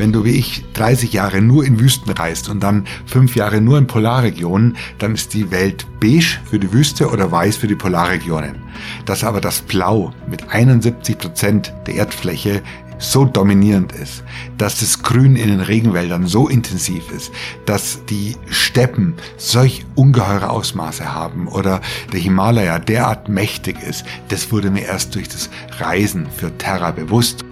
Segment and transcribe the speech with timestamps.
[0.00, 3.76] Wenn du wie ich 30 Jahre nur in Wüsten reist und dann fünf Jahre nur
[3.76, 8.56] in Polarregionen, dann ist die Welt beige für die Wüste oder weiß für die Polarregionen.
[9.04, 12.62] Dass aber das Blau mit 71 Prozent der Erdfläche
[12.96, 14.24] so dominierend ist,
[14.56, 17.30] dass das Grün in den Regenwäldern so intensiv ist,
[17.66, 24.70] dass die Steppen solch ungeheure Ausmaße haben oder der Himalaya derart mächtig ist, das wurde
[24.70, 27.44] mir erst durch das Reisen für Terra bewusst.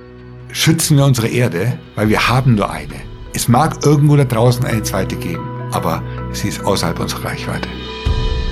[0.53, 2.95] Schützen wir unsere Erde, weil wir haben nur eine.
[3.35, 6.03] Es mag irgendwo da draußen eine zweite geben, aber
[6.33, 7.69] sie ist außerhalb unserer Reichweite.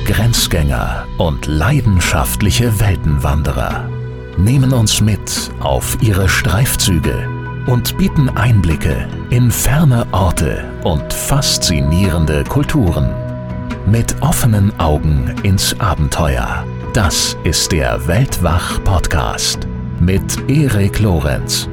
[0.04, 3.88] Grenzgänger und leidenschaftliche Weltenwanderer
[4.36, 7.28] nehmen uns mit auf ihre Streifzüge
[7.66, 13.12] und bieten Einblicke in ferne Orte und faszinierende Kulturen.
[13.86, 16.64] Mit offenen Augen ins Abenteuer.
[16.92, 19.66] Das ist der Weltwach-Podcast
[20.00, 21.68] mit Erik Lorenz.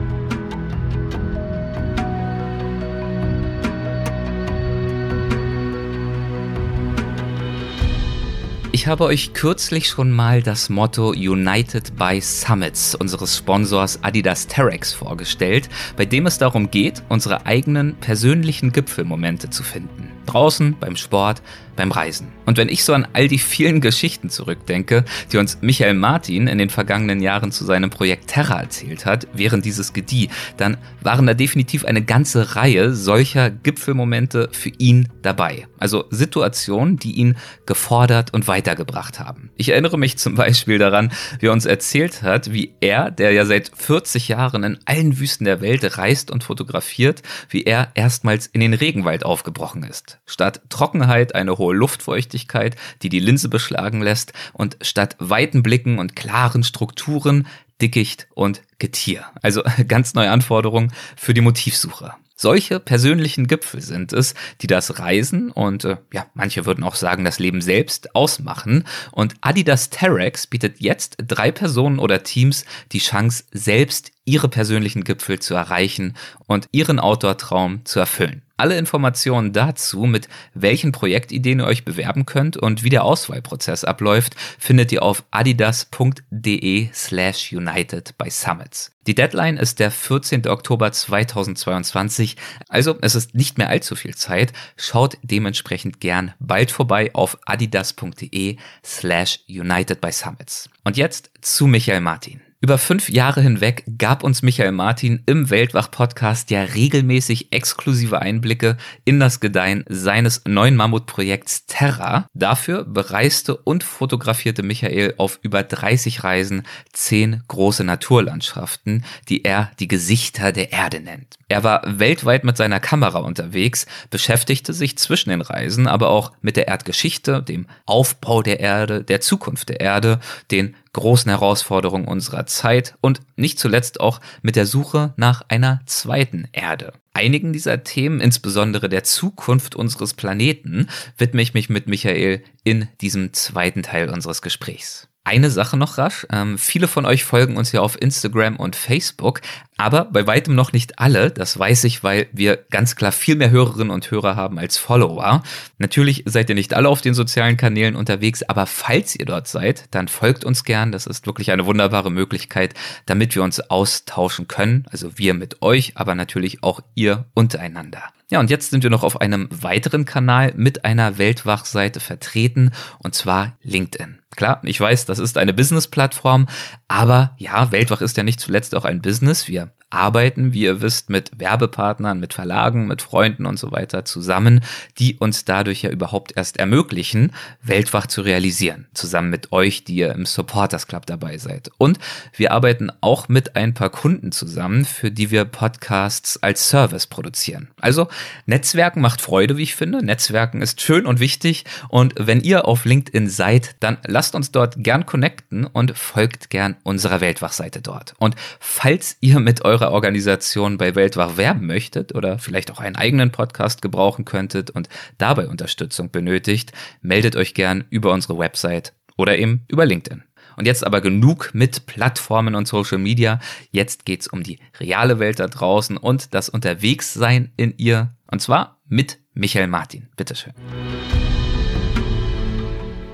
[8.84, 14.92] Ich habe euch kürzlich schon mal das Motto United by Summits unseres Sponsors Adidas Terex
[14.92, 20.10] vorgestellt, bei dem es darum geht, unsere eigenen persönlichen Gipfelmomente zu finden.
[20.26, 21.42] Draußen, beim Sport,
[21.76, 22.28] beim Reisen.
[22.46, 26.58] Und wenn ich so an all die vielen Geschichten zurückdenke, die uns Michael Martin in
[26.58, 31.34] den vergangenen Jahren zu seinem Projekt Terra erzählt hat, während dieses Gedieh, dann waren da
[31.34, 35.68] definitiv eine ganze Reihe solcher Gipfelmomente für ihn dabei.
[35.78, 37.36] Also Situationen, die ihn
[37.66, 39.50] gefordert und weitergebracht haben.
[39.56, 43.46] Ich erinnere mich zum Beispiel daran, wie er uns erzählt hat, wie er, der ja
[43.46, 48.62] seit 40 Jahren in allen Wüsten der Welt reist und fotografiert, wie er erstmals in
[48.62, 50.13] den Regenwald aufgebrochen ist.
[50.26, 56.16] Statt Trockenheit eine hohe Luftfeuchtigkeit, die die Linse beschlagen lässt und statt weiten Blicken und
[56.16, 57.48] klaren Strukturen
[57.82, 59.26] Dickicht und Getier.
[59.42, 62.18] Also ganz neue Anforderungen für die Motivsucher.
[62.36, 67.24] Solche persönlichen Gipfel sind es, die das Reisen und äh, ja, manche würden auch sagen,
[67.24, 68.86] das Leben selbst ausmachen.
[69.12, 75.40] Und Adidas Terex bietet jetzt drei Personen oder Teams die Chance, selbst ihre persönlichen Gipfel
[75.40, 76.16] zu erreichen
[76.48, 78.42] und ihren Outdoor-Traum zu erfüllen.
[78.56, 84.36] Alle Informationen dazu, mit welchen Projektideen ihr euch bewerben könnt und wie der Auswahlprozess abläuft,
[84.60, 88.92] findet ihr auf adidas.de slash united by summits.
[89.08, 90.48] Die Deadline ist der 14.
[90.48, 92.38] Oktober 2022,
[92.70, 94.54] also es ist nicht mehr allzu viel Zeit.
[94.78, 100.70] Schaut dementsprechend gern bald vorbei auf adidas.de slash united by summits.
[100.84, 102.40] Und jetzt zu Michael Martin.
[102.64, 109.20] Über fünf Jahre hinweg gab uns Michael Martin im Weltwach-Podcast ja regelmäßig exklusive Einblicke in
[109.20, 112.26] das Gedeihen seines neuen Mammutprojekts Terra.
[112.34, 116.64] Dafür bereiste und fotografierte Michael auf über 30 Reisen
[116.94, 121.36] zehn große Naturlandschaften, die er die Gesichter der Erde nennt.
[121.50, 126.56] Er war weltweit mit seiner Kamera unterwegs, beschäftigte sich zwischen den Reisen aber auch mit
[126.56, 132.96] der Erdgeschichte, dem Aufbau der Erde, der Zukunft der Erde, den großen Herausforderungen unserer Zeit
[133.02, 136.94] und nicht zuletzt auch mit der Suche nach einer zweiten Erde.
[137.14, 140.88] Einigen dieser Themen, insbesondere der Zukunft unseres Planeten,
[141.18, 145.10] widme ich mich mit Michael in diesem zweiten Teil unseres Gesprächs.
[145.26, 146.28] Eine Sache noch rasch.
[146.34, 149.40] Ähm, viele von euch folgen uns ja auf Instagram und Facebook,
[149.78, 151.32] aber bei weitem noch nicht alle.
[151.32, 155.42] Das weiß ich, weil wir ganz klar viel mehr Hörerinnen und Hörer haben als Follower.
[155.78, 159.86] Natürlich seid ihr nicht alle auf den sozialen Kanälen unterwegs, aber falls ihr dort seid,
[159.92, 160.92] dann folgt uns gern.
[160.92, 162.74] Das ist wirklich eine wunderbare Möglichkeit,
[163.06, 164.86] damit wir uns austauschen können.
[164.92, 168.04] Also wir mit euch, aber natürlich auch ihr untereinander.
[168.34, 173.14] Ja, und jetzt sind wir noch auf einem weiteren Kanal mit einer Weltwachseite vertreten, und
[173.14, 174.24] zwar LinkedIn.
[174.36, 176.48] Klar, ich weiß, das ist eine Business-Plattform,
[176.88, 179.48] aber ja, Weltwach ist ja nicht zuletzt auch ein Business.
[179.48, 184.62] Wir arbeiten, wie ihr wisst, mit Werbepartnern, mit Verlagen, mit Freunden und so weiter zusammen,
[184.98, 187.32] die uns dadurch ja überhaupt erst ermöglichen,
[187.62, 191.70] Weltwach zu realisieren, zusammen mit euch, die ihr im Supporters Club dabei seid.
[191.78, 192.00] Und
[192.36, 197.70] wir arbeiten auch mit ein paar Kunden zusammen, für die wir Podcasts als Service produzieren.
[197.80, 198.08] Also
[198.46, 200.04] Netzwerken macht Freude, wie ich finde.
[200.04, 201.66] Netzwerken ist schön und wichtig.
[201.90, 206.78] Und wenn ihr auf LinkedIn seid, dann lasst uns dort gern connecten und folgt gern
[206.84, 208.16] unserer Weltwachseite dort.
[208.18, 212.96] Und falls ihr mit eurer eurer Organisation bei Weltwach werben möchtet oder vielleicht auch einen
[212.96, 214.88] eigenen Podcast gebrauchen könntet und
[215.18, 216.72] dabei Unterstützung benötigt,
[217.02, 220.24] meldet euch gern über unsere Website oder eben über LinkedIn.
[220.56, 223.40] Und jetzt aber genug mit Plattformen und Social Media.
[223.72, 228.16] Jetzt geht's um die reale Welt da draußen und das Unterwegssein in ihr.
[228.30, 230.10] Und zwar mit Michael Martin.
[230.16, 230.54] Bitteschön.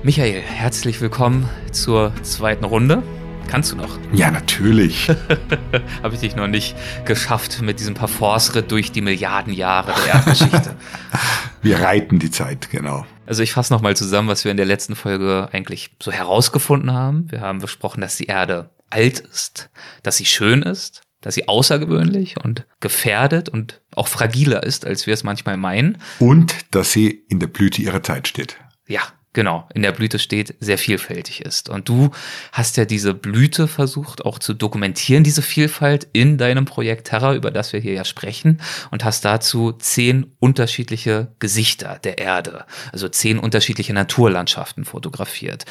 [0.02, 3.02] Michael, herzlich willkommen zur zweiten Runde
[3.50, 3.98] Kannst du noch?
[4.12, 5.08] Ja, natürlich.
[6.04, 10.76] Habe ich dich noch nicht geschafft mit diesem Parforce-Ritt durch die Milliarden Jahre der Erdgeschichte.
[11.62, 13.04] wir reiten die Zeit, genau.
[13.26, 17.28] Also ich fasse nochmal zusammen, was wir in der letzten Folge eigentlich so herausgefunden haben.
[17.32, 19.68] Wir haben besprochen, dass die Erde alt ist,
[20.04, 25.14] dass sie schön ist, dass sie außergewöhnlich und gefährdet und auch fragiler ist, als wir
[25.14, 25.98] es manchmal meinen.
[26.20, 28.58] Und dass sie in der Blüte ihrer Zeit steht.
[28.86, 29.02] Ja,
[29.32, 31.68] genau, in der Blüte steht, sehr vielfältig ist.
[31.68, 32.10] Und du
[32.52, 37.50] hast ja diese Blüte versucht auch zu dokumentieren, diese Vielfalt in deinem Projekt Terra, über
[37.50, 38.60] das wir hier ja sprechen,
[38.90, 45.64] und hast dazu zehn unterschiedliche Gesichter der Erde, also zehn unterschiedliche Naturlandschaften fotografiert.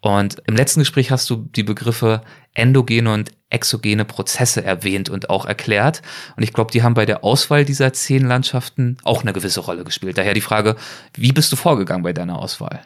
[0.00, 2.22] Und im letzten Gespräch hast du die Begriffe
[2.54, 6.02] endogene und exogene Prozesse erwähnt und auch erklärt.
[6.36, 9.84] Und ich glaube, die haben bei der Auswahl dieser zehn Landschaften auch eine gewisse Rolle
[9.84, 10.16] gespielt.
[10.16, 10.76] Daher die Frage,
[11.14, 12.80] wie bist du vorgegangen bei deiner Auswahl?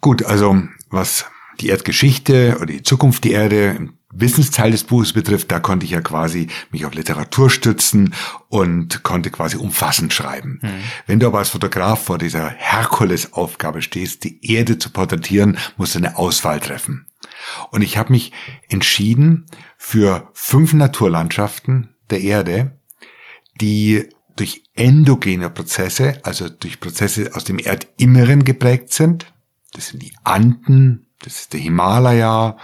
[0.00, 1.26] Gut, also was
[1.60, 5.92] die Erdgeschichte oder die Zukunft der Erde im Wissensteil des Buches betrifft, da konnte ich
[5.92, 8.14] ja quasi mich auf Literatur stützen
[8.48, 10.60] und konnte quasi umfassend schreiben.
[10.62, 10.68] Mhm.
[11.06, 15.98] Wenn du aber als Fotograf vor dieser Herkulesaufgabe stehst, die Erde zu porträtieren, musst du
[15.98, 17.06] eine Auswahl treffen.
[17.70, 18.32] Und ich habe mich
[18.68, 19.46] entschieden
[19.76, 22.78] für fünf Naturlandschaften der Erde,
[23.60, 29.26] die durch endogene Prozesse, also durch Prozesse aus dem Erdinneren geprägt sind.
[29.72, 32.56] Das sind die Anden, das ist der Himalaya,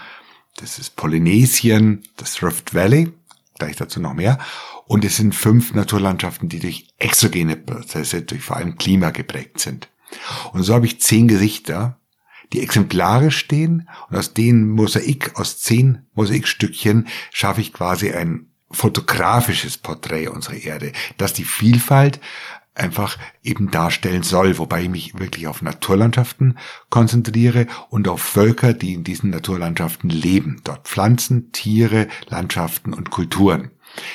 [0.56, 3.12] das ist Polynesien, das Rift Valley,
[3.59, 4.39] gleich dazu noch mehr.
[4.87, 9.89] Und es sind fünf Naturlandschaften, die durch exogene Prozesse, durch vor allem Klima geprägt sind.
[10.53, 11.99] Und so habe ich zehn Gesichter,
[12.53, 19.79] die exemplarisch stehen und aus denen Mosaik, aus zehn Mosaikstückchen schaffe ich quasi ein fotografisches
[19.79, 22.21] Porträt unserer Erde, das die Vielfalt
[22.75, 26.59] einfach eben darstellen soll, wobei ich mich wirklich auf Naturlandschaften
[26.91, 30.61] konzentriere und auf Völker, die in diesen Naturlandschaften leben.
[30.65, 33.71] Dort Pflanzen, Tiere, Landschaften und Kulturen.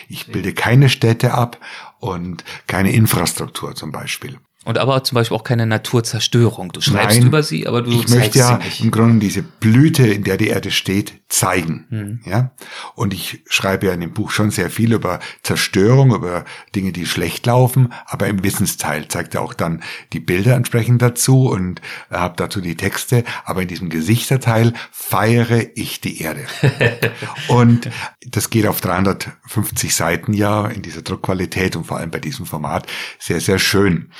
[0.09, 1.57] Ich bilde keine Städte ab
[1.99, 4.37] und keine Infrastruktur zum Beispiel.
[4.65, 6.73] Und aber zum Beispiel auch keine Naturzerstörung.
[6.73, 8.83] Du schreibst Nein, über sie, aber du ich zeigst möchte ja sie nicht.
[8.83, 11.85] im Grunde diese Blüte, in der die Erde steht, zeigen.
[11.89, 12.19] Hm.
[12.25, 12.51] Ja,
[12.95, 16.43] und ich schreibe ja in dem Buch schon sehr viel über Zerstörung, über
[16.75, 21.47] Dinge, die schlecht laufen, aber im Wissensteil zeigt er auch dann die Bilder entsprechend dazu
[21.49, 23.23] und habe dazu die Texte.
[23.45, 26.45] Aber in diesem Gesichterteil feiere ich die Erde.
[27.47, 27.89] und
[28.25, 32.87] das geht auf 350 Seiten ja in dieser Druckqualität und vor allem bei diesem Format
[33.19, 34.11] sehr, sehr schön.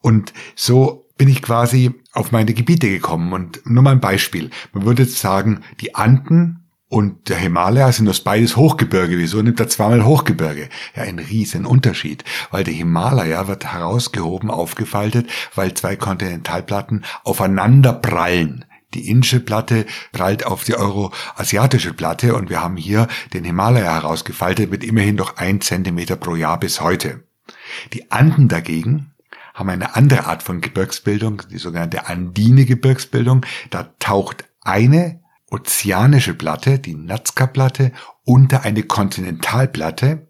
[0.00, 3.32] Und so bin ich quasi auf meine Gebiete gekommen.
[3.32, 4.50] Und nur mal ein Beispiel.
[4.72, 9.18] Man würde jetzt sagen, die Anden und der Himalaya sind das beides Hochgebirge.
[9.18, 10.68] Wieso nimmt er zweimal Hochgebirge?
[10.94, 18.64] Ja, ein riesen Unterschied, weil der Himalaya wird herausgehoben, aufgefaltet, weil zwei Kontinentalplatten aufeinander prallen.
[18.94, 24.70] Die indische Platte prallt auf die euroasiatische Platte und wir haben hier den Himalaya herausgefaltet
[24.70, 27.24] mit immerhin noch ein Zentimeter pro Jahr bis heute.
[27.92, 29.13] Die Anden dagegen
[29.54, 33.46] haben eine andere Art von Gebirgsbildung, die sogenannte andine Gebirgsbildung.
[33.70, 37.92] Da taucht eine ozeanische Platte, die Nazca-Platte,
[38.24, 40.28] unter eine Kontinentalplatte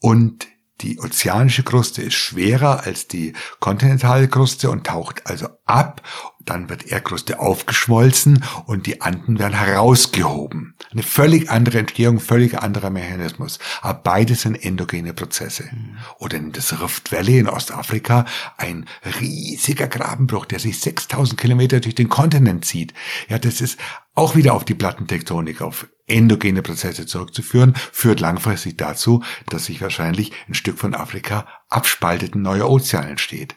[0.00, 0.48] und
[0.82, 6.02] die ozeanische Kruste ist schwerer als die kontinentale Kruste und taucht also ab.
[6.46, 10.74] Dann wird Erdkruste aufgeschmolzen und die Anden werden herausgehoben.
[10.92, 13.58] Eine völlig andere Entstehung, völlig anderer Mechanismus.
[13.82, 15.64] Aber beides sind endogene Prozesse.
[15.64, 15.98] Mhm.
[16.18, 18.24] Oder in das Rift Valley in Ostafrika
[18.56, 18.86] ein
[19.20, 22.94] riesiger Grabenbruch, der sich 6000 Kilometer durch den Kontinent zieht.
[23.28, 23.78] Ja, das ist
[24.14, 30.32] auch wieder auf die Plattentektonik, auf endogene Prozesse zurückzuführen, führt langfristig dazu, dass sich wahrscheinlich
[30.48, 33.56] ein Stück von Afrika abspaltet, ein neuer Ozean entsteht.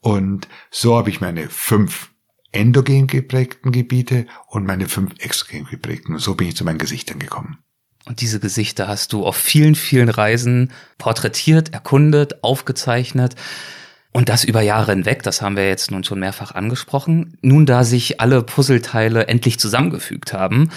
[0.00, 2.09] Und so habe ich meine fünf
[2.52, 6.14] endogen geprägten Gebiete und meine fünf exogen geprägten.
[6.14, 7.58] Und so bin ich zu meinen Gesichtern gekommen.
[8.06, 13.36] Und diese Gesichter hast du auf vielen, vielen Reisen porträtiert, erkundet, aufgezeichnet.
[14.12, 17.38] Und das über Jahre hinweg, das haben wir jetzt nun schon mehrfach angesprochen.
[17.42, 20.70] Nun, da sich alle Puzzleteile endlich zusammengefügt haben,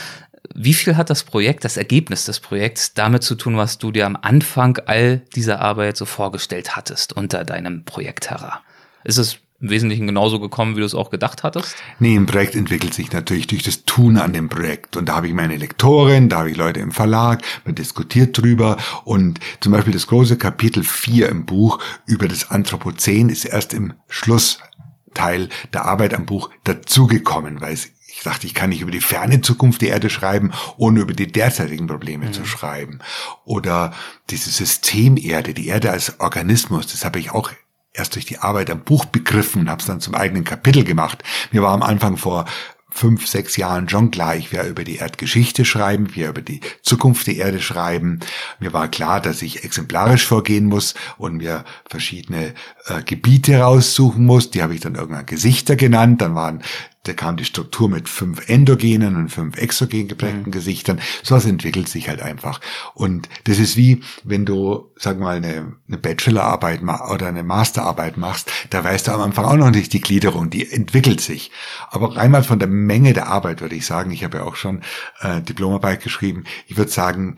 [0.53, 4.05] wie viel hat das Projekt, das Ergebnis des Projekts damit zu tun, was du dir
[4.05, 8.61] am Anfang all dieser Arbeit so vorgestellt hattest unter deinem Projekt Terra?
[9.03, 11.75] Ist es im Wesentlichen genauso gekommen, wie du es auch gedacht hattest?
[11.97, 14.97] Nee, ein Projekt entwickelt sich natürlich durch das Tun an dem Projekt.
[14.97, 18.77] Und da habe ich meine Lektorin, da habe ich Leute im Verlag, man diskutiert drüber.
[19.05, 23.93] Und zum Beispiel das große Kapitel 4 im Buch über das Anthropozän ist erst im
[24.09, 29.01] Schlussteil der Arbeit am Buch dazugekommen, weil es ich dachte, ich kann nicht über die
[29.01, 32.33] ferne Zukunft der Erde schreiben, ohne über die derzeitigen Probleme mhm.
[32.33, 32.99] zu schreiben.
[33.43, 33.91] Oder
[34.29, 37.49] dieses System Erde, die Erde als Organismus, das habe ich auch
[37.93, 41.23] erst durch die Arbeit am Buch begriffen habe es dann zum eigenen Kapitel gemacht.
[41.51, 42.45] Mir war am Anfang vor
[42.93, 47.25] fünf, sechs Jahren schon klar, ich werde über die Erdgeschichte schreiben, werde über die Zukunft
[47.25, 48.19] der Erde schreiben.
[48.59, 52.53] Mir war klar, dass ich exemplarisch vorgehen muss und mir verschiedene
[52.85, 54.51] äh, Gebiete raussuchen muss.
[54.51, 56.21] Die habe ich dann irgendwann Gesichter genannt.
[56.21, 56.61] Dann waren
[57.03, 60.51] da kam die Struktur mit fünf endogenen und fünf exogen geprägten mhm.
[60.51, 61.01] Gesichtern.
[61.21, 62.61] Sowas entwickelt sich halt einfach.
[62.93, 68.49] Und das ist wie, wenn du, sag mal, eine, eine Bachelorarbeit oder eine Masterarbeit machst,
[68.69, 71.51] da weißt du am Anfang auch noch nicht die Gliederung, die entwickelt sich.
[71.89, 74.81] Aber einmal von der Menge der Arbeit würde ich sagen, ich habe ja auch schon
[75.19, 77.35] äh, Diplomarbeit geschrieben, ich würde sagen,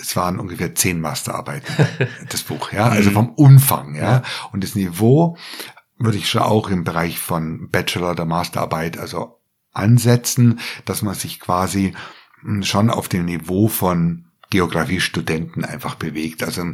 [0.00, 1.74] es waren ungefähr zehn Masterarbeiten,
[2.28, 3.14] das Buch, ja, also mhm.
[3.14, 4.22] vom Umfang, ja,
[4.52, 5.36] und das Niveau
[5.98, 9.40] würde ich schon auch im Bereich von Bachelor- oder Masterarbeit also
[9.72, 11.94] ansetzen, dass man sich quasi
[12.42, 16.42] hm, schon auf dem Niveau von Geografiestudenten einfach bewegt.
[16.42, 16.64] Also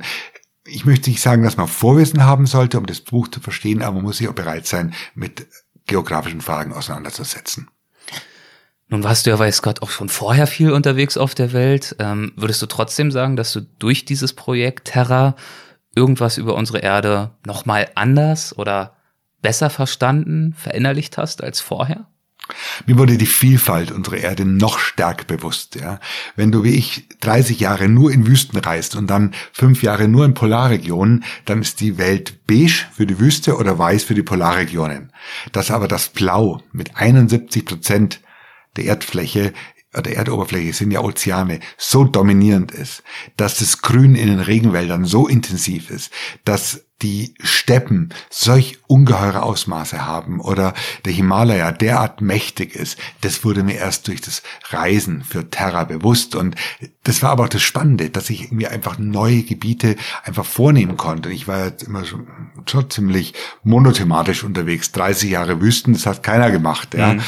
[0.66, 3.96] ich möchte nicht sagen, dass man Vorwissen haben sollte, um das Buch zu verstehen, aber
[3.96, 5.46] man muss sich auch bereit sein, mit
[5.86, 7.68] geografischen Fragen auseinanderzusetzen.
[8.88, 11.96] Nun warst du ja, weiß Gott, auch schon vorher viel unterwegs auf der Welt.
[11.98, 15.36] Ähm, würdest du trotzdem sagen, dass du durch dieses Projekt Terra
[15.94, 18.96] irgendwas über unsere Erde nochmal anders oder
[19.44, 22.06] besser verstanden, verinnerlicht hast als vorher?
[22.86, 25.76] Mir wurde die Vielfalt unserer Erde noch stärker bewusst.
[25.76, 26.00] Ja.
[26.34, 30.24] Wenn du wie ich 30 Jahre nur in Wüsten reist und dann fünf Jahre nur
[30.24, 35.12] in Polarregionen, dann ist die Welt beige für die Wüste oder weiß für die Polarregionen.
[35.52, 38.20] Dass aber das Blau mit 71 Prozent
[38.76, 39.52] der Erdfläche
[40.02, 43.04] der Erdoberfläche sind ja Ozeane, so dominierend ist,
[43.36, 46.10] dass das Grün in den Regenwäldern so intensiv ist,
[46.44, 50.74] dass die Steppen solch ungeheure Ausmaße haben oder
[51.04, 56.34] der Himalaya derart mächtig ist, das wurde mir erst durch das Reisen für Terra bewusst
[56.34, 56.54] und
[57.02, 61.30] das war aber auch das Spannende, dass ich mir einfach neue Gebiete einfach vornehmen konnte.
[61.30, 62.26] Ich war jetzt immer schon,
[62.66, 67.14] schon ziemlich monothematisch unterwegs, 30 Jahre Wüsten, das hat keiner gemacht, ja.
[67.14, 67.22] Mhm.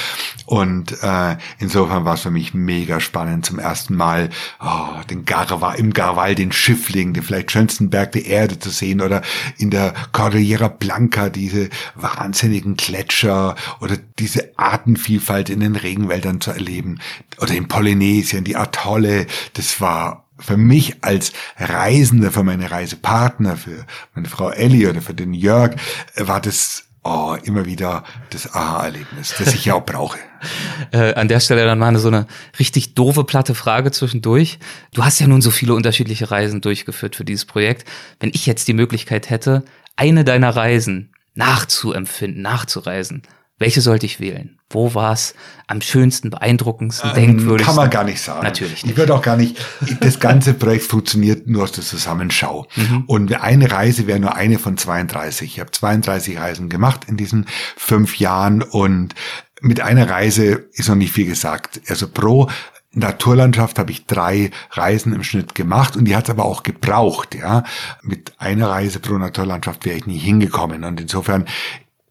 [0.47, 4.31] Und äh, insofern war es für mich mega spannend, zum ersten Mal
[4.61, 9.01] oh, den Garwal, im Garwal den Schiffling, den vielleicht schönsten Berg der Erde zu sehen
[9.01, 9.23] oder
[9.59, 17.01] in der Cordillera Blanca diese wahnsinnigen Gletscher oder diese Artenvielfalt in den Regenwäldern zu erleben.
[17.41, 23.87] Oder in Polynesien die Atolle, das war für mich als Reisender, für meine Reisepartner, für
[24.15, 25.77] meine Frau Ellie oder für den Jörg,
[26.17, 30.19] war das oh, immer wieder das Aha-Erlebnis, das ich ja auch brauche.
[30.93, 32.27] äh, an der Stelle dann mal so eine
[32.59, 34.59] richtig doofe, platte Frage zwischendurch.
[34.93, 37.89] Du hast ja nun so viele unterschiedliche Reisen durchgeführt für dieses Projekt.
[38.21, 39.65] Wenn ich jetzt die Möglichkeit hätte,
[39.97, 43.23] eine deiner Reisen nachzuempfinden, nachzureisen,
[43.59, 44.59] welche sollte ich wählen?
[44.69, 45.35] Wo war es
[45.67, 47.67] am schönsten, beeindruckendsten, ähm, denkwürdigsten?
[47.67, 48.43] Kann man gar nicht sagen.
[48.43, 48.93] Natürlich nicht.
[48.93, 49.57] Ich würde auch gar nicht,
[50.01, 52.67] das ganze Projekt funktioniert nur aus der Zusammenschau.
[52.77, 53.05] Mhm.
[53.07, 55.55] Und eine Reise wäre nur eine von 32.
[55.55, 57.47] Ich habe 32 Reisen gemacht in diesen
[57.77, 59.15] fünf Jahren und
[59.63, 61.81] mit einer Reise ist noch nicht viel gesagt.
[61.89, 62.51] Also pro
[62.93, 67.35] Naturlandschaft habe ich drei Reisen im Schnitt gemacht und die hat es aber auch gebraucht,
[67.35, 67.65] ja.
[68.03, 71.47] Mit einer Reise pro Naturlandschaft wäre ich nie hingekommen und insofern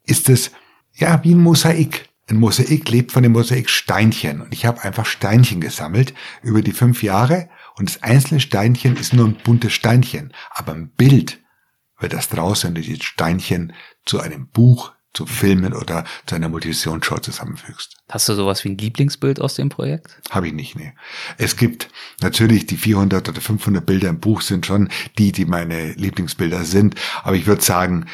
[0.06, 0.52] ist es
[0.96, 2.10] ja, wie ein Mosaik.
[2.28, 4.42] Ein Mosaik lebt von dem Mosaik Steinchen.
[4.42, 7.50] Und ich habe einfach Steinchen gesammelt über die fünf Jahre.
[7.78, 10.34] Und das einzelne Steinchen ist nur ein buntes Steinchen.
[10.50, 11.42] Aber ein Bild
[12.00, 13.74] wird das draußen, wenn du die Steinchen
[14.06, 17.98] zu einem Buch, zu Filmen oder zu einer Multivisionsshow zusammenfügst.
[18.10, 20.20] Hast du sowas wie ein Lieblingsbild aus dem Projekt?
[20.30, 20.94] Habe ich nicht, nee.
[21.38, 21.90] Es gibt
[22.22, 26.96] natürlich die 400 oder 500 Bilder im Buch sind schon die, die meine Lieblingsbilder sind.
[27.24, 28.08] Aber ich würde sagen,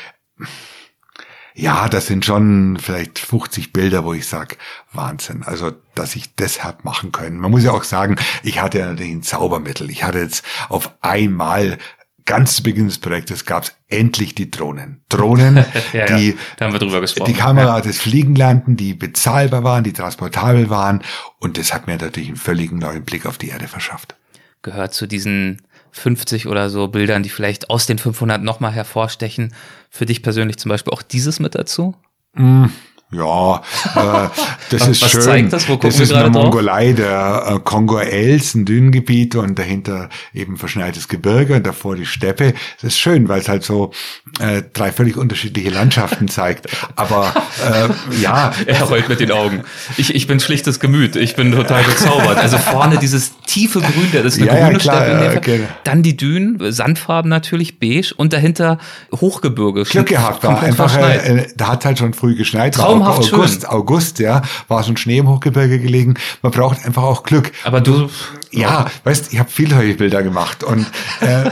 [1.62, 4.58] ja, das sind schon vielleicht 50 Bilder, wo ich sag
[4.94, 5.44] Wahnsinn.
[5.44, 7.38] Also, dass ich das hab machen können.
[7.38, 9.92] Man muss ja auch sagen, ich hatte ja natürlich ein Zaubermittel.
[9.92, 11.78] Ich hatte jetzt auf einmal
[12.26, 15.04] ganz zu Beginn des Projektes gab es endlich die Drohnen.
[15.10, 15.58] Drohnen,
[15.94, 17.32] ja, die, ja, da haben wir drüber gesprochen.
[17.32, 17.82] die Kamera ja.
[17.82, 21.04] des Fliegenlanden, die bezahlbar waren, die transportabel waren.
[21.40, 24.16] Und das hat mir natürlich einen völligen neuen Blick auf die Erde verschafft.
[24.64, 29.54] Gehört zu diesen 50 oder so Bildern, die vielleicht aus den 500 nochmal hervorstechen.
[29.90, 31.96] Für dich persönlich zum Beispiel auch dieses mit dazu?
[32.34, 32.66] Mm,
[33.12, 33.56] ja,
[33.96, 34.30] äh,
[34.70, 35.22] das ist Was schön.
[35.22, 35.68] Zeigt das?
[35.68, 41.08] Wo das ist eine Mongolei, der äh, Kongo Els, ein Dünengebiet und dahinter eben verschneites
[41.08, 42.54] Gebirge und davor die Steppe.
[42.82, 43.92] Das ist schön, weil es halt so
[44.40, 46.68] äh, drei völlig unterschiedliche Landschaften zeigt.
[46.96, 47.34] Aber
[47.66, 48.54] äh, ja.
[48.66, 49.64] Er rollt mit den Augen.
[49.98, 51.16] Ich, ich bin schlichtes Gemüt.
[51.16, 52.38] Ich bin total bezaubert.
[52.38, 55.26] Also vorne dieses tiefe Grün, das ist eine ja, grüne ja, klar, Steppe.
[55.26, 55.68] Ja, genau.
[55.84, 58.78] Dann die Dünen, Sandfarben natürlich, beige und dahinter
[59.14, 59.84] Hochgebirge.
[59.84, 62.76] Glück gehabt, war einfach, äh, da hat halt schon früh geschneit.
[62.76, 63.70] Traum traumhaft August, schön.
[63.70, 66.16] August, ja, war so ein Schnee im Hochgebirge gelegen.
[66.42, 67.52] Man braucht einfach auch Glück.
[67.64, 68.10] Aber du,
[68.52, 70.86] ja, weißt, ich habe viele solche Bilder gemacht und
[71.22, 71.52] äh,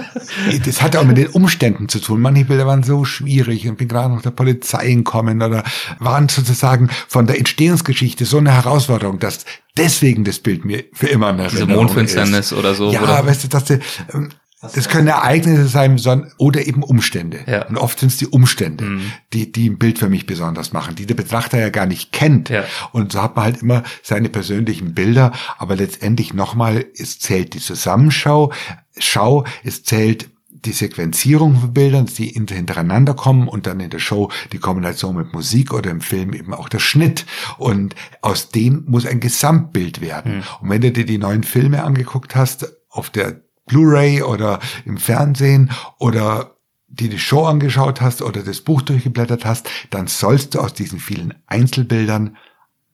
[0.65, 2.21] das hat auch mit den Umständen zu tun.
[2.21, 5.63] Manche Bilder waren so schwierig und bin gerade noch der Polizei gekommen oder
[5.99, 9.45] waren sozusagen von der Entstehungsgeschichte so eine Herausforderung, dass
[9.77, 12.91] deswegen das Bild mir für immer eine Diese Mondfinsternis oder so.
[12.91, 13.25] Ja, oder?
[13.25, 13.79] weißt du, dass du,
[14.13, 14.29] ähm,
[14.61, 17.39] das können Ereignisse sein oder eben Umstände.
[17.47, 17.65] Ja.
[17.67, 19.11] Und oft sind es die Umstände, mhm.
[19.31, 22.49] die, die ein Bild für mich besonders machen, die der Betrachter ja gar nicht kennt.
[22.49, 22.65] Ja.
[22.91, 25.31] Und so hat man halt immer seine persönlichen Bilder.
[25.57, 28.51] Aber letztendlich nochmal, es zählt die Zusammenschau,
[28.97, 34.29] Schau, es zählt die Sequenzierung von Bildern, die hintereinander kommen und dann in der Show
[34.51, 37.25] die Kombination mit Musik oder im Film eben auch der Schnitt.
[37.57, 40.37] Und aus dem muss ein Gesamtbild werden.
[40.37, 40.43] Mhm.
[40.61, 45.71] Und wenn du dir die neuen Filme angeguckt hast, auf der Blu-ray oder im Fernsehen
[45.97, 46.57] oder
[46.87, 50.99] die die Show angeschaut hast oder das Buch durchgeblättert hast, dann sollst du aus diesen
[50.99, 52.35] vielen Einzelbildern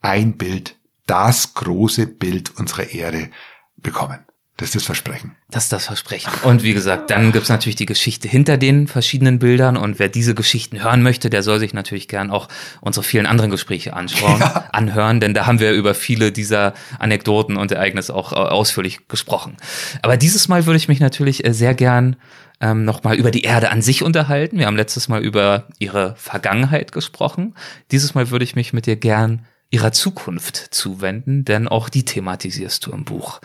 [0.01, 0.77] ein Bild,
[1.07, 3.29] das große Bild unserer Erde
[3.77, 4.24] bekommen.
[4.57, 5.35] Das ist das Versprechen.
[5.49, 6.31] Das ist das Versprechen.
[6.43, 9.75] Und wie gesagt, dann gibt's natürlich die Geschichte hinter den verschiedenen Bildern.
[9.75, 12.47] Und wer diese Geschichten hören möchte, der soll sich natürlich gern auch
[12.79, 14.69] unsere vielen anderen Gespräche anschauen, ja.
[14.71, 19.57] anhören, denn da haben wir über viele dieser Anekdoten und Ereignisse auch äh, ausführlich gesprochen.
[20.01, 22.15] Aber dieses Mal würde ich mich natürlich äh, sehr gern
[22.61, 24.57] ähm, nochmal über die Erde an sich unterhalten.
[24.57, 27.55] Wir haben letztes Mal über ihre Vergangenheit gesprochen.
[27.91, 29.45] Dieses Mal würde ich mich mit dir gern
[29.75, 33.41] ihrer Zukunft zuwenden, denn auch die thematisierst du im Buch.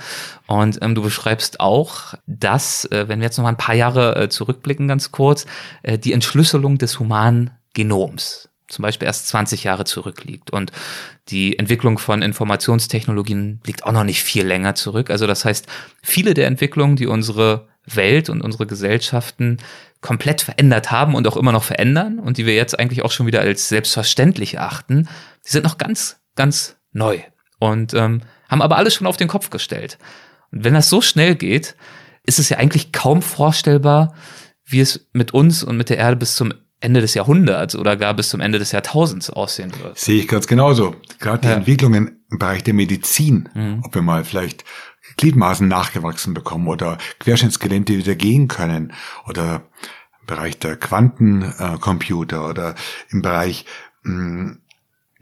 [0.47, 4.15] Und ähm, du beschreibst auch, dass, äh, wenn wir jetzt noch mal ein paar Jahre
[4.15, 5.47] äh, zurückblicken, ganz kurz,
[5.83, 10.53] äh, die Entschlüsselung des humanen Genoms zum Beispiel erst 20 Jahre zurückliegt.
[10.53, 10.71] Und
[11.31, 15.11] die Entwicklung von Informationstechnologien liegt auch noch nicht viel länger zurück.
[15.11, 15.67] Also das heißt,
[16.03, 19.59] viele der Entwicklungen, die unsere Welt und unsere Gesellschaften
[20.01, 23.27] komplett verändert haben und auch immer noch verändern und die wir jetzt eigentlich auch schon
[23.27, 25.09] wieder als selbstverständlich erachten,
[25.45, 27.21] die sind noch ganz, ganz neu
[27.59, 29.99] und ähm, haben aber alles schon auf den Kopf gestellt.
[30.51, 31.77] Und wenn das so schnell geht,
[32.25, 34.15] ist es ja eigentlich kaum vorstellbar,
[34.65, 38.15] wie es mit uns und mit der Erde bis zum Ende des Jahrhunderts oder gar
[38.15, 39.99] bis zum Ende des Jahrtausends aussehen wird.
[39.99, 40.97] Sehe ich ganz genauso.
[41.19, 41.55] Gerade die ja.
[41.55, 43.83] Entwicklungen im Bereich der Medizin, mhm.
[43.85, 44.65] ob wir mal vielleicht
[45.17, 48.93] Gliedmaßen nachgewachsen bekommen oder Querschnittsgelähmte wieder gehen können
[49.27, 49.63] oder
[50.21, 52.75] im Bereich der Quantencomputer oder
[53.11, 53.67] im Bereich
[54.03, 54.63] mh, hm,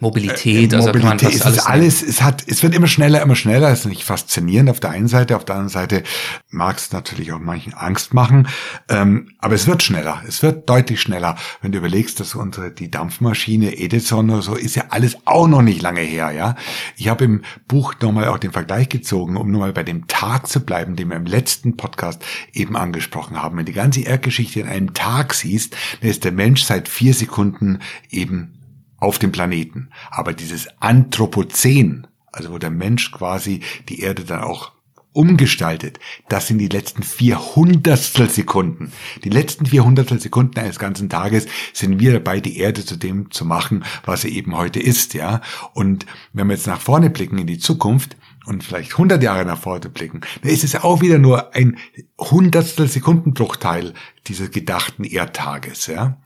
[0.00, 3.34] Mobilität, äh, also Mobilität, es alles ist alles, es hat, es wird immer schneller, immer
[3.34, 3.70] schneller.
[3.70, 6.04] Es ist nicht faszinierend auf der einen Seite, auf der anderen Seite
[6.50, 8.48] mag es natürlich auch manchen Angst machen,
[8.88, 11.36] ähm, aber es wird schneller, es wird deutlich schneller.
[11.62, 15.62] Wenn du überlegst, dass unsere die Dampfmaschine Edison oder so ist ja alles auch noch
[15.62, 16.54] nicht lange her, ja.
[16.96, 20.60] Ich habe im Buch nochmal auch den Vergleich gezogen, um nochmal bei dem Tag zu
[20.60, 23.56] bleiben, den wir im letzten Podcast eben angesprochen haben.
[23.56, 27.14] Wenn du die ganze Erdgeschichte in einem Tag siehst, dann ist der Mensch seit vier
[27.14, 27.80] Sekunden
[28.10, 28.57] eben
[28.98, 29.90] auf dem Planeten.
[30.10, 34.72] Aber dieses Anthropozän, also wo der Mensch quasi die Erde dann auch
[35.12, 38.92] umgestaltet, das sind die letzten vierhundertstel Sekunden.
[39.24, 43.44] Die letzten vierhundertstel Sekunden eines ganzen Tages sind wir dabei, die Erde zu dem zu
[43.44, 45.40] machen, was sie eben heute ist, ja.
[45.72, 48.16] Und wenn wir jetzt nach vorne blicken in die Zukunft,
[48.48, 51.76] und vielleicht 100 Jahre nach vorne blicken, dann ist es auch wieder nur ein
[52.18, 53.92] Hundertstel Sekundenbruchteil
[54.26, 56.16] dieses gedachten Erdtages, ja.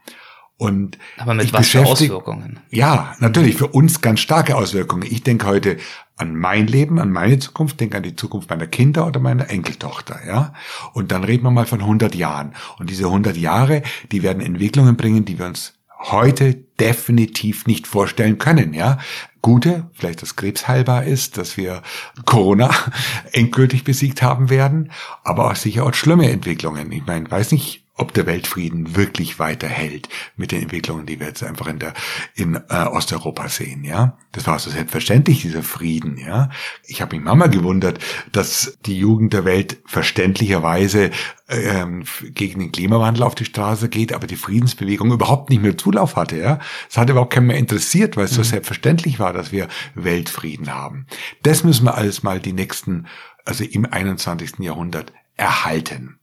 [0.62, 2.60] Und Aber mit was für Auswirkungen?
[2.70, 5.02] Ja, natürlich, für uns ganz starke Auswirkungen.
[5.02, 5.76] Ich denke heute
[6.16, 10.20] an mein Leben, an meine Zukunft, denke an die Zukunft meiner Kinder oder meiner Enkeltochter,
[10.24, 10.54] ja.
[10.92, 12.54] Und dann reden wir mal von 100 Jahren.
[12.78, 18.38] Und diese 100 Jahre, die werden Entwicklungen bringen, die wir uns heute definitiv nicht vorstellen
[18.38, 18.98] können, ja.
[19.40, 21.82] Gute, vielleicht das Krebs heilbar ist, dass wir
[22.24, 22.70] Corona
[23.32, 24.92] endgültig besiegt haben werden,
[25.24, 26.92] aber auch sicher auch schlimme Entwicklungen.
[26.92, 31.44] Ich meine, weiß nicht, ob der Weltfrieden wirklich weiterhält mit den Entwicklungen, die wir jetzt
[31.44, 31.94] einfach in der
[32.34, 34.18] in äh, Osteuropa sehen, ja.
[34.32, 36.50] Das war so selbstverständlich dieser Frieden, ja.
[36.84, 38.00] Ich habe mich Mama gewundert,
[38.32, 41.12] dass die Jugend der Welt verständlicherweise
[41.48, 46.16] ähm, gegen den Klimawandel auf die Straße geht, aber die Friedensbewegung überhaupt nicht mehr Zulauf
[46.16, 46.58] hatte, ja.
[46.90, 48.36] Es hat überhaupt keinen mehr interessiert, weil es mhm.
[48.36, 51.06] so selbstverständlich war, dass wir Weltfrieden haben.
[51.44, 53.06] Das müssen wir alles mal die nächsten,
[53.44, 54.58] also im 21.
[54.58, 56.18] Jahrhundert erhalten.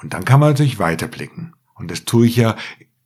[0.00, 1.54] Und dann kann man natürlich weiterblicken.
[1.74, 2.56] Und das tue ich ja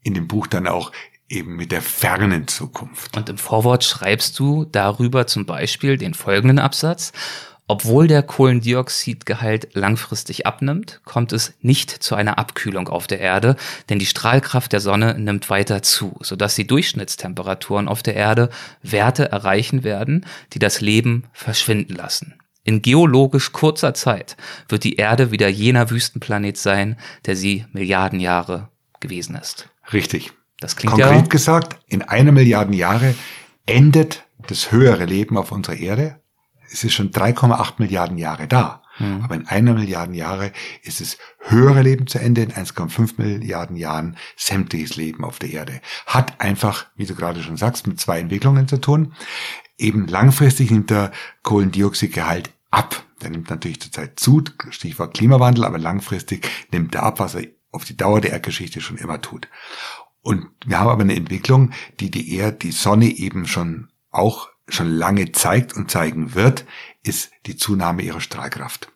[0.03, 0.93] in dem Buch dann auch
[1.29, 3.17] eben mit der fernen Zukunft.
[3.17, 7.13] Und im Vorwort schreibst du darüber zum Beispiel den folgenden Absatz.
[7.69, 13.57] Obwohl der Kohlendioxidgehalt langfristig abnimmt, kommt es nicht zu einer Abkühlung auf der Erde,
[13.89, 18.51] denn die Strahlkraft der Sonne nimmt weiter zu, sodass die Durchschnittstemperaturen auf der Erde
[18.83, 22.35] Werte erreichen werden, die das Leben verschwinden lassen.
[22.65, 24.37] In geologisch kurzer Zeit
[24.69, 26.97] wird die Erde wieder jener Wüstenplanet sein,
[27.27, 28.69] der sie Milliarden Jahre
[29.01, 29.69] gewesen ist.
[29.93, 30.33] Richtig.
[30.61, 33.15] Das klingt Konkret ja gesagt, in einer Milliarden Jahre
[33.67, 36.21] endet das höhere Leben auf unserer Erde.
[36.71, 38.83] Es ist schon 3,8 Milliarden Jahre da.
[38.99, 39.23] Mhm.
[39.23, 44.17] Aber in einer Milliarden Jahre ist es höhere Leben zu Ende, in 1,5 Milliarden Jahren
[44.37, 45.81] sämtliches Leben auf der Erde.
[46.07, 49.15] Hat einfach, wie du gerade schon sagst, mit zwei Entwicklungen zu tun.
[49.83, 51.11] Eben langfristig nimmt der
[51.43, 53.05] Kohlendioxidgehalt ab.
[53.21, 57.85] Der nimmt natürlich zurzeit zu, Stichwort Klimawandel, aber langfristig nimmt er ab, was er auf
[57.85, 59.49] die Dauer der Erdgeschichte schon immer tut.
[60.21, 64.89] Und wir haben aber eine Entwicklung, die die Erde, die Sonne eben schon auch schon
[64.89, 66.65] lange zeigt und zeigen wird,
[67.03, 68.93] ist die Zunahme ihrer Strahlkraft.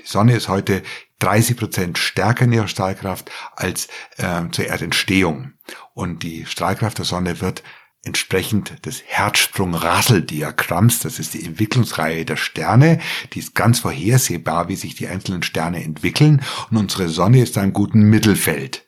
[0.00, 0.82] Die Sonne ist heute
[1.20, 5.52] 30 Prozent stärker in ihrer Strahlkraft als äh, zur Erdentstehung.
[5.92, 7.62] Und die Strahlkraft der Sonne wird
[8.04, 13.00] entsprechend des Herzsprung-Rassel-Diagramms, das ist die Entwicklungsreihe der Sterne,
[13.32, 16.42] die ist ganz vorhersehbar, wie sich die einzelnen Sterne entwickeln.
[16.70, 18.86] Und unsere Sonne ist da im guten Mittelfeld.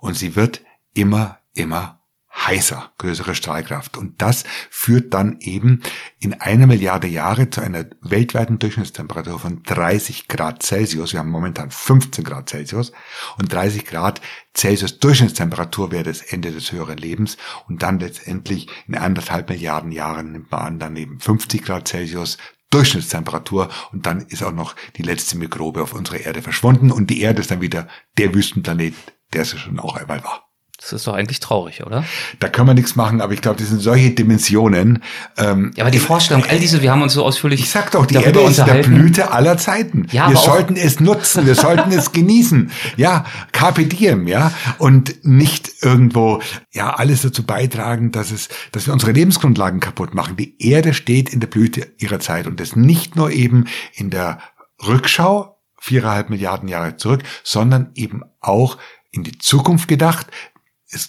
[0.00, 0.62] Und sie wird
[0.94, 1.97] immer, immer
[2.46, 3.96] heißer, größere Strahlkraft.
[3.96, 5.82] Und das führt dann eben
[6.20, 11.12] in einer Milliarde Jahre zu einer weltweiten Durchschnittstemperatur von 30 Grad Celsius.
[11.12, 12.92] Wir haben momentan 15 Grad Celsius
[13.38, 14.20] und 30 Grad
[14.56, 17.36] Celsius Durchschnittstemperatur wäre das Ende des höheren Lebens.
[17.68, 22.38] Und dann letztendlich in anderthalb Milliarden Jahren nimmt man an, dann eben 50 Grad Celsius
[22.70, 27.22] Durchschnittstemperatur und dann ist auch noch die letzte Mikrobe auf unserer Erde verschwunden und die
[27.22, 28.94] Erde ist dann wieder der Wüstenplanet,
[29.32, 30.47] der es schon auch einmal war.
[30.80, 32.04] Das ist doch eigentlich traurig, oder?
[32.38, 35.02] Da können wir nichts machen, aber ich glaube, das sind solche Dimensionen.
[35.36, 37.60] Ähm, ja, aber die Vorstellung, all diese, wir haben uns so ausführlich.
[37.60, 40.06] Ich sag doch, die Erde ist der Blüte aller Zeiten.
[40.12, 42.70] Ja, wir sollten es nutzen, wir sollten es genießen.
[42.96, 44.52] Ja, carpe diem, ja.
[44.78, 50.36] Und nicht irgendwo, ja, alles dazu beitragen, dass es, dass wir unsere Lebensgrundlagen kaputt machen.
[50.36, 53.64] Die Erde steht in der Blüte ihrer Zeit und das nicht nur eben
[53.94, 54.38] in der
[54.86, 58.78] Rückschau, viereinhalb Milliarden Jahre zurück, sondern eben auch
[59.10, 60.28] in die Zukunft gedacht,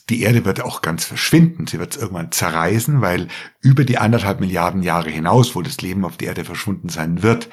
[0.10, 1.68] die Erde wird auch ganz verschwinden.
[1.68, 3.30] Sie wird irgendwann zerreißen, weil
[3.62, 7.50] über die anderthalb Milliarden Jahre hinaus, wo das Leben auf der Erde verschwunden sein wird,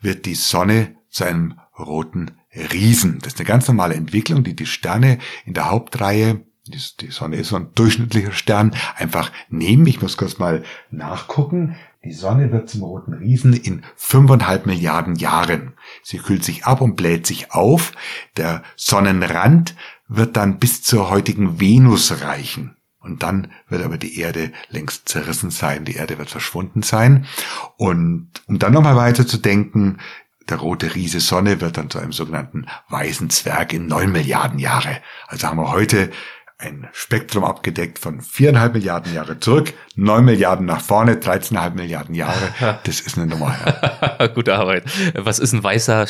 [0.00, 3.18] wird die Sonne zu einem roten Riesen.
[3.20, 7.48] Das ist eine ganz normale Entwicklung, die die Sterne in der Hauptreihe, die Sonne ist
[7.48, 9.86] so ein durchschnittlicher Stern, einfach nehmen.
[9.86, 11.76] Ich muss kurz mal nachgucken.
[12.04, 15.74] Die Sonne wird zum roten Riesen in fünfeinhalb Milliarden Jahren.
[16.02, 17.92] Sie kühlt sich ab und bläht sich auf.
[18.36, 19.74] Der Sonnenrand
[20.08, 22.76] wird dann bis zur heutigen Venus reichen.
[22.98, 27.26] Und dann wird aber die Erde längst zerrissen sein, die Erde wird verschwunden sein.
[27.76, 29.98] Und um dann nochmal weiter zu denken,
[30.48, 35.00] der rote Riese Sonne wird dann zu einem sogenannten weißen Zwerg in neun Milliarden Jahre.
[35.26, 36.10] Also haben wir heute
[36.58, 42.36] ein Spektrum abgedeckt von viereinhalb Milliarden Jahre zurück, neun Milliarden nach vorne, 13,5 Milliarden Jahre.
[42.84, 43.54] Das ist eine Nummer.
[44.18, 44.26] Ja.
[44.34, 44.84] Gute Arbeit.
[45.14, 46.06] Was ist ein weißer,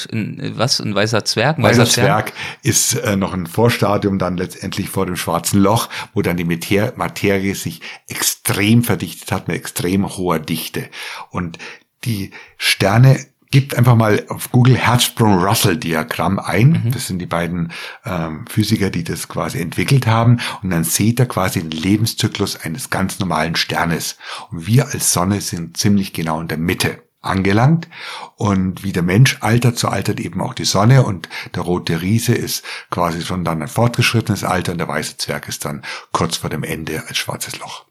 [0.56, 0.80] was?
[0.80, 1.58] Ein weißer Zwerg?
[1.58, 2.32] Ein weißer, weißer Zwerg
[2.62, 6.92] ist äh, noch ein Vorstadium dann letztendlich vor dem schwarzen Loch, wo dann die Mater
[6.96, 10.88] Materie sich extrem verdichtet hat mit extrem hoher Dichte.
[11.30, 11.58] Und
[12.04, 16.82] die Sterne Gebt einfach mal auf Google Herzsprung-Russell-Diagramm ein.
[16.84, 16.90] Mhm.
[16.90, 17.72] Das sind die beiden
[18.04, 20.40] ähm, Physiker, die das quasi entwickelt haben.
[20.62, 24.16] Und dann seht ihr quasi den Lebenszyklus eines ganz normalen Sternes.
[24.50, 27.88] Und wir als Sonne sind ziemlich genau in der Mitte angelangt.
[28.36, 31.04] Und wie der Mensch altert, so altert eben auch die Sonne.
[31.04, 35.48] Und der rote Riese ist quasi schon dann ein fortgeschrittenes Alter und der weiße Zwerg
[35.48, 35.82] ist dann
[36.12, 37.84] kurz vor dem Ende als schwarzes Loch.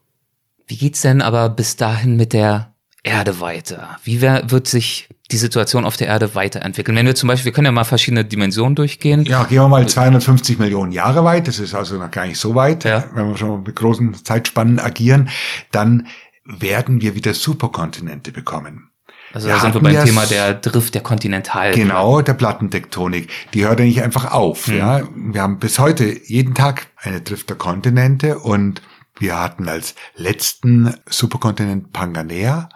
[0.66, 3.98] Wie geht's denn aber bis dahin mit der Erde weiter?
[4.02, 6.96] Wie wird sich die Situation auf der Erde weiterentwickeln?
[6.96, 9.24] Wenn wir zum Beispiel, wir können ja mal verschiedene Dimensionen durchgehen.
[9.24, 12.54] Ja, gehen wir mal 250 Millionen Jahre weit, das ist also noch gar nicht so
[12.54, 13.04] weit, ja.
[13.14, 15.28] wenn wir schon mit großen Zeitspannen agieren,
[15.72, 16.06] dann
[16.44, 18.90] werden wir wieder Superkontinente bekommen.
[19.32, 21.72] Also da sind wir beim Thema der Drift der Kontinental.
[21.74, 23.28] Genau, der Plattentektonik.
[23.52, 24.66] Die hört ja nicht einfach auf.
[24.66, 24.78] Hm.
[24.78, 28.82] Ja, wir haben bis heute jeden Tag eine Drift der Kontinente und
[29.18, 32.68] wir hatten als letzten Superkontinent Panganea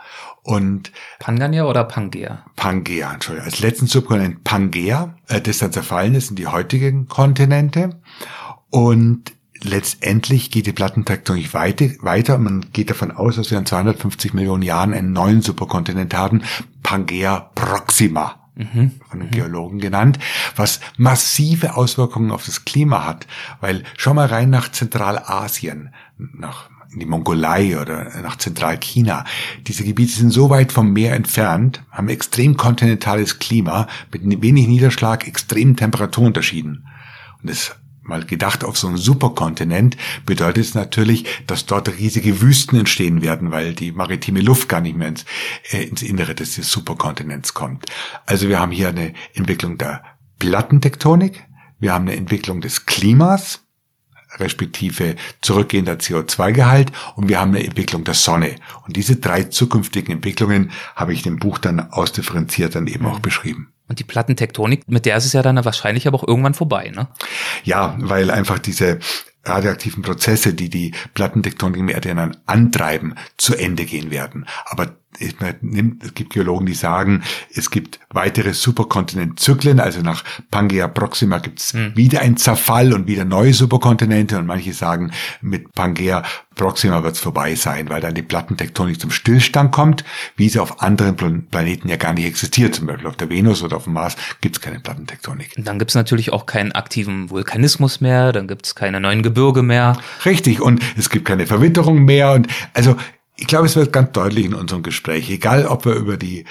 [0.42, 2.44] und Pangania oder Pangea?
[2.57, 3.46] Pangea, Entschuldigung.
[3.46, 8.00] Als letzten Subkontinent Pangea, äh, das dann zerfallen ist in die heutigen Kontinente.
[8.70, 14.33] Und letztendlich geht die Plattentektonik weiter, weiter man geht davon aus, dass wir in 250
[14.33, 16.42] Millionen Jahren einen neuen Superkontinent haben,
[16.83, 18.37] Pangea Proxima.
[18.57, 19.00] Mhm.
[19.09, 19.31] von den.
[19.31, 20.18] Geologen genannt,
[20.57, 23.26] was massive Auswirkungen auf das Klima hat,
[23.61, 29.24] weil schau mal rein nach Zentralasien, nach in die Mongolei oder nach Zentralchina.
[29.66, 35.26] Diese Gebiete sind so weit vom Meer entfernt, haben extrem kontinentales Klima mit wenig Niederschlag,
[35.26, 36.87] extremen Temperaturunterschieden.
[37.40, 42.79] Und das mal gedacht auf so einem Superkontinent bedeutet es natürlich, dass dort riesige Wüsten
[42.79, 45.24] entstehen werden, weil die maritime Luft gar nicht mehr ins,
[45.70, 47.87] äh, ins Innere des Superkontinents kommt.
[48.26, 50.03] Also wir haben hier eine Entwicklung der
[50.38, 51.44] Plattentektonik,
[51.79, 53.62] wir haben eine Entwicklung des Klimas,
[54.40, 58.57] respektive zurückgehender CO2-Gehalt und wir haben eine Entwicklung der Sonne.
[58.87, 63.22] Und diese drei zukünftigen Entwicklungen habe ich im Buch dann ausdifferenziert dann eben auch mhm.
[63.22, 63.72] beschrieben.
[63.88, 67.09] Und die Plattentektonik, mit der ist es ja dann wahrscheinlich aber auch irgendwann vorbei, ne?
[67.64, 69.00] Ja, weil einfach diese
[69.44, 74.46] radioaktiven Prozesse, die die Plattentektonik im Erdkern antreiben, zu Ende gehen werden.
[74.66, 81.61] Aber es gibt Geologen, die sagen, es gibt weitere Superkontinentzyklen, also nach Pangea Proxima gibt
[81.61, 81.96] es hm.
[81.96, 86.23] wieder ein Zerfall und wieder neue Superkontinente und manche sagen, mit Pangea
[86.55, 90.05] Proxima wird es vorbei sein, weil dann die Plattentektonik zum Stillstand kommt,
[90.37, 92.75] wie sie auf anderen Planeten ja gar nicht existiert.
[92.75, 95.55] Zum Beispiel auf der Venus oder auf dem Mars gibt es keine Plattentektonik.
[95.57, 99.23] Und dann gibt es natürlich auch keinen aktiven Vulkanismus mehr, dann gibt es keine neuen
[99.23, 99.96] Gebirge mehr.
[100.25, 102.96] Richtig, und es gibt keine Verwitterung mehr und also
[103.40, 106.44] ich glaube, es wird ganz deutlich in unserem Gespräch, egal ob wir über die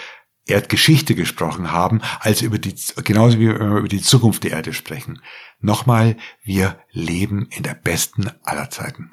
[0.48, 2.74] Erdgeschichte gesprochen haben, als über die,
[3.04, 5.22] genauso wie wir über die Zukunft der Erde sprechen.
[5.60, 9.12] Nochmal, wir leben in der besten aller Zeiten.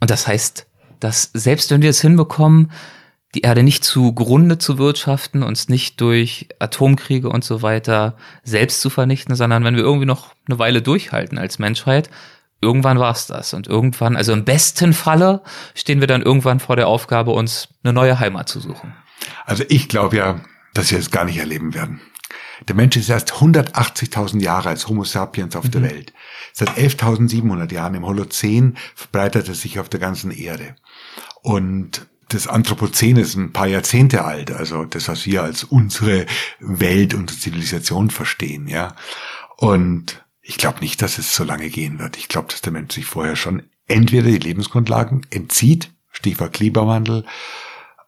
[0.00, 0.66] Und das heißt,
[0.98, 2.72] dass selbst wenn wir es hinbekommen,
[3.34, 8.88] die Erde nicht zugrunde zu wirtschaften, uns nicht durch Atomkriege und so weiter selbst zu
[8.88, 12.08] vernichten, sondern wenn wir irgendwie noch eine Weile durchhalten als Menschheit,
[12.60, 13.54] irgendwann war es das.
[13.54, 15.42] Und irgendwann, also im besten Falle,
[15.74, 18.94] stehen wir dann irgendwann vor der Aufgabe, uns eine neue Heimat zu suchen.
[19.44, 20.40] Also ich glaube ja,
[20.74, 22.00] dass wir es gar nicht erleben werden.
[22.68, 25.70] Der Mensch ist erst 180.000 Jahre als Homo sapiens auf mhm.
[25.72, 26.12] der Welt.
[26.52, 30.74] Seit 11.700 Jahren im Holozän verbreitet er sich auf der ganzen Erde.
[31.42, 36.26] Und das Anthropozän ist ein paar Jahrzehnte alt, also das, was wir als unsere
[36.58, 38.96] Welt, unsere Zivilisation verstehen, ja.
[39.56, 42.16] Und ich glaube nicht, dass es so lange gehen wird.
[42.16, 47.26] Ich glaube, dass der Mensch sich vorher schon entweder die Lebensgrundlagen entzieht, Stichwort Klimawandel,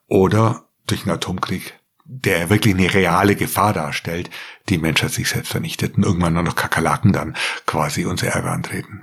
[0.07, 4.29] oder durch einen Atomkrieg, der wirklich eine reale Gefahr darstellt,
[4.69, 9.01] die Menschheit sich selbst vernichtet und irgendwann nur noch Kakerlaken dann quasi unser Erbe antreten.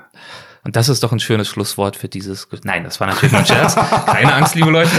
[0.66, 2.48] Und das ist doch ein schönes Schlusswort für dieses.
[2.64, 3.76] Nein, das war natürlich ein Scherz.
[3.76, 4.90] Keine Angst, liebe Leute.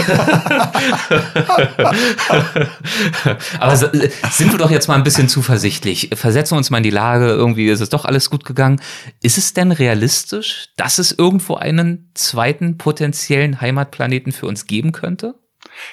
[3.60, 6.08] Aber sind wir doch jetzt mal ein bisschen zuversichtlich.
[6.14, 8.80] Versetzen wir uns mal in die Lage, irgendwie ist es doch alles gut gegangen.
[9.20, 15.34] Ist es denn realistisch, dass es irgendwo einen zweiten potenziellen Heimatplaneten für uns geben könnte?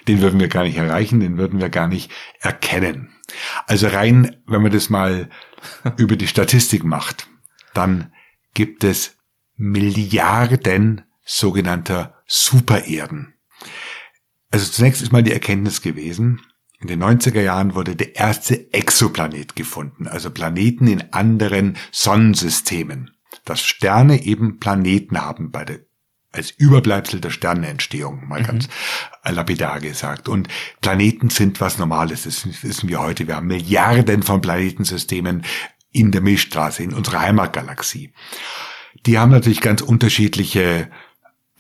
[0.07, 2.09] Den würden wir gar nicht erreichen, den würden wir gar nicht
[2.39, 3.09] erkennen.
[3.67, 5.27] Also rein, wenn man das mal
[5.97, 7.27] über die Statistik macht,
[7.73, 8.13] dann
[8.53, 9.15] gibt es
[9.57, 13.33] Milliarden sogenannter Supererden.
[14.51, 16.41] Also zunächst ist mal die Erkenntnis gewesen,
[16.79, 23.11] in den 90er Jahren wurde der erste Exoplanet gefunden, also Planeten in anderen Sonnensystemen.
[23.43, 25.79] Dass Sterne eben Planeten haben bei der
[26.35, 28.45] als Überbleibsel der Sternenentstehung, mal mhm.
[28.45, 28.67] ganz
[29.23, 30.27] lapidar gesagt.
[30.27, 30.49] Und
[30.81, 33.27] Planeten sind was Normales, das wissen wir heute.
[33.27, 35.45] Wir haben Milliarden von Planetensystemen
[35.91, 38.11] in der Milchstraße, in unserer Heimatgalaxie.
[39.05, 40.89] Die haben natürlich ganz unterschiedliche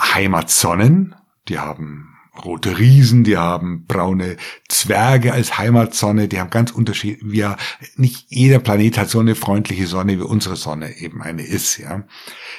[0.01, 1.15] Heimatsonnen.
[1.47, 7.57] Die haben rote Riesen, die haben braune Zwerge als Heimatsonne, die haben ganz unterschiedliche, wir,
[7.95, 12.03] nicht jeder Planet hat so eine freundliche Sonne wie unsere Sonne eben eine ist, ja.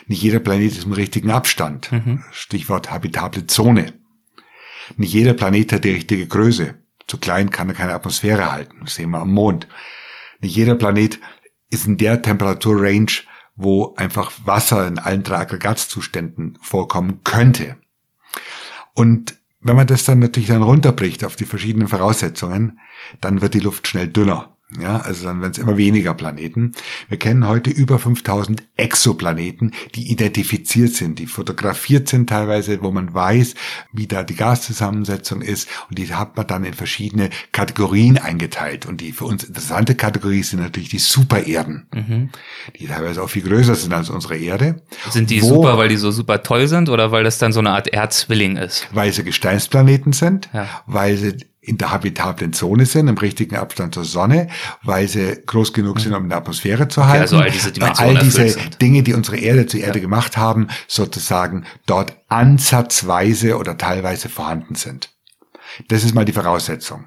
[0.07, 1.93] Nicht jeder Planet ist im richtigen Abstand.
[1.93, 2.25] Mhm.
[2.33, 3.93] Stichwort habitable Zone.
[4.97, 6.75] Nicht jeder Planet hat die richtige Größe.
[7.07, 8.79] Zu klein kann er keine Atmosphäre halten.
[8.83, 9.69] Das sehen wir am Mond.
[10.41, 11.19] Nicht jeder Planet
[11.71, 13.23] ist in der Temperaturrange,
[13.57, 17.77] wo einfach Wasser in allen drei Aggregatzuständen vorkommen könnte.
[18.95, 22.79] Und wenn man das dann natürlich dann runterbricht auf die verschiedenen Voraussetzungen,
[23.21, 24.56] dann wird die Luft schnell dünner.
[24.81, 26.73] Ja, also dann werden es immer weniger Planeten.
[27.09, 33.15] Wir kennen heute über 5000 Exoplaneten, die identifiziert sind, die fotografiert sind teilweise, wo man
[33.15, 33.55] weiß,
[33.93, 38.87] wie da die Gaszusammensetzung ist und die hat man dann in verschiedene Kategorien eingeteilt.
[38.87, 42.31] Und die für uns interessante Kategorie sind natürlich die Supererden, mhm.
[42.77, 44.83] die teilweise auch viel größer sind als unsere Erde.
[45.11, 47.61] Sind die wo, super, weil die so super toll sind oder weil das dann so
[47.61, 48.89] eine Art Erdzwilling ist?
[48.91, 50.69] Weil sie Gesteinsplaneten sind, ja.
[50.87, 54.49] weil sie in der habitablen Zone sind, im richtigen Abstand zur Sonne,
[54.83, 57.17] weil sie groß genug sind, um in der Atmosphäre zu halten.
[57.17, 60.03] Okay, also all diese Dimensionen All diese Dinge, die unsere Erde zur Erde ja.
[60.03, 65.11] gemacht haben, sozusagen dort ansatzweise oder teilweise vorhanden sind.
[65.89, 67.07] Das ist mal die Voraussetzung.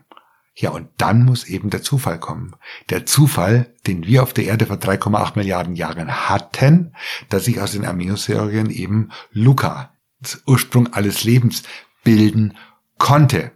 [0.56, 2.54] Ja, und dann muss eben der Zufall kommen.
[2.90, 6.94] Der Zufall, den wir auf der Erde vor 3,8 Milliarden Jahren hatten,
[7.30, 11.64] dass sich aus den Aminosäuren eben Luca, das Ursprung alles Lebens,
[12.04, 12.58] bilden
[12.98, 13.52] konnte.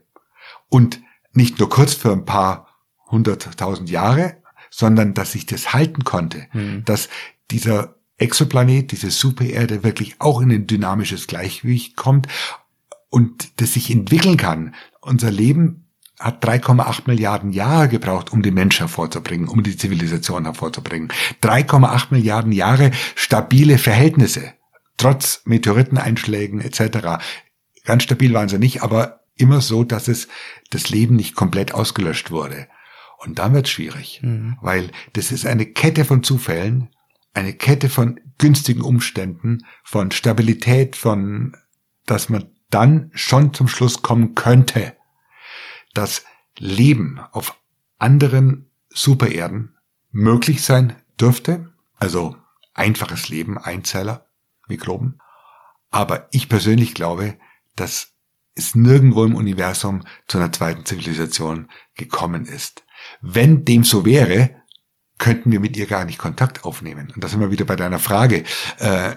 [0.73, 2.67] Und nicht nur kurz für ein paar
[3.11, 4.37] hunderttausend Jahre,
[4.71, 6.83] sondern dass sich das halten konnte, mhm.
[6.83, 7.09] dass
[7.51, 12.27] dieser Exoplanet, diese Supererde wirklich auch in ein dynamisches Gleichgewicht kommt
[13.11, 14.73] und das sich entwickeln kann.
[14.99, 21.09] Unser Leben hat 3,8 Milliarden Jahre gebraucht, um den Mensch hervorzubringen, um die Zivilisation hervorzubringen.
[21.43, 24.53] 3,8 Milliarden Jahre stabile Verhältnisse
[24.97, 27.23] trotz Meteoriteneinschlägen etc.
[27.83, 30.27] Ganz stabil waren sie nicht, aber immer so, dass es
[30.69, 32.67] das Leben nicht komplett ausgelöscht wurde.
[33.17, 34.57] Und dann wird es schwierig, mhm.
[34.61, 36.89] weil das ist eine Kette von Zufällen,
[37.33, 41.55] eine Kette von günstigen Umständen, von Stabilität, von,
[42.05, 44.95] dass man dann schon zum Schluss kommen könnte,
[45.93, 46.25] dass
[46.57, 47.55] Leben auf
[47.97, 49.77] anderen Supererden
[50.11, 52.35] möglich sein dürfte, also
[52.73, 54.27] einfaches Leben, Einzeller,
[54.67, 55.19] Mikroben.
[55.89, 57.37] Aber ich persönlich glaube,
[57.75, 58.12] dass
[58.55, 62.83] es nirgendwo im Universum zu einer zweiten Zivilisation gekommen ist.
[63.21, 64.51] Wenn dem so wäre,
[65.17, 67.11] könnten wir mit ihr gar nicht Kontakt aufnehmen.
[67.15, 68.43] Und da sind wir wieder bei deiner Frage.
[68.77, 69.15] Äh,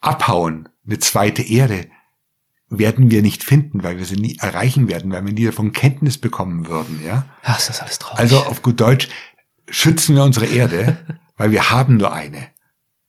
[0.00, 1.88] abhauen, eine zweite Erde,
[2.70, 6.18] werden wir nicht finden, weil wir sie nie erreichen werden, weil wir nie davon Kenntnis
[6.18, 7.26] bekommen würden, ja?
[7.42, 8.20] Ach, ist das alles traurig.
[8.20, 9.08] Also auf gut Deutsch,
[9.68, 10.96] schützen wir unsere Erde,
[11.36, 12.48] weil wir haben nur eine.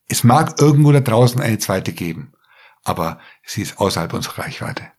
[0.08, 2.32] Es mag irgendwo da draußen eine zweite geben,
[2.82, 4.90] aber sie ist außerhalb unserer Reichweite.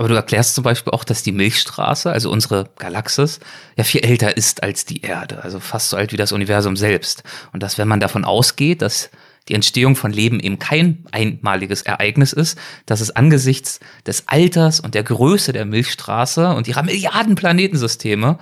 [0.00, 3.38] Aber du erklärst zum Beispiel auch, dass die Milchstraße, also unsere Galaxis,
[3.76, 7.22] ja viel älter ist als die Erde, also fast so alt wie das Universum selbst.
[7.52, 9.10] Und dass wenn man davon ausgeht, dass
[9.50, 14.94] die Entstehung von Leben eben kein einmaliges Ereignis ist, dass es angesichts des Alters und
[14.94, 18.38] der Größe der Milchstraße und ihrer Milliarden Planetensysteme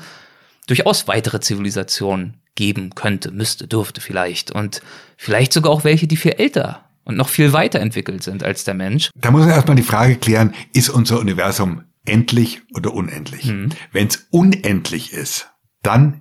[0.68, 4.52] durchaus weitere Zivilisationen geben könnte, müsste, dürfte vielleicht.
[4.52, 4.80] Und
[5.16, 9.10] vielleicht sogar auch welche, die viel älter und noch viel weiterentwickelt sind als der Mensch.
[9.16, 13.46] Da muss man erstmal die Frage klären, ist unser Universum endlich oder unendlich?
[13.46, 13.70] Mhm.
[13.92, 15.50] Wenn es unendlich ist,
[15.82, 16.20] dann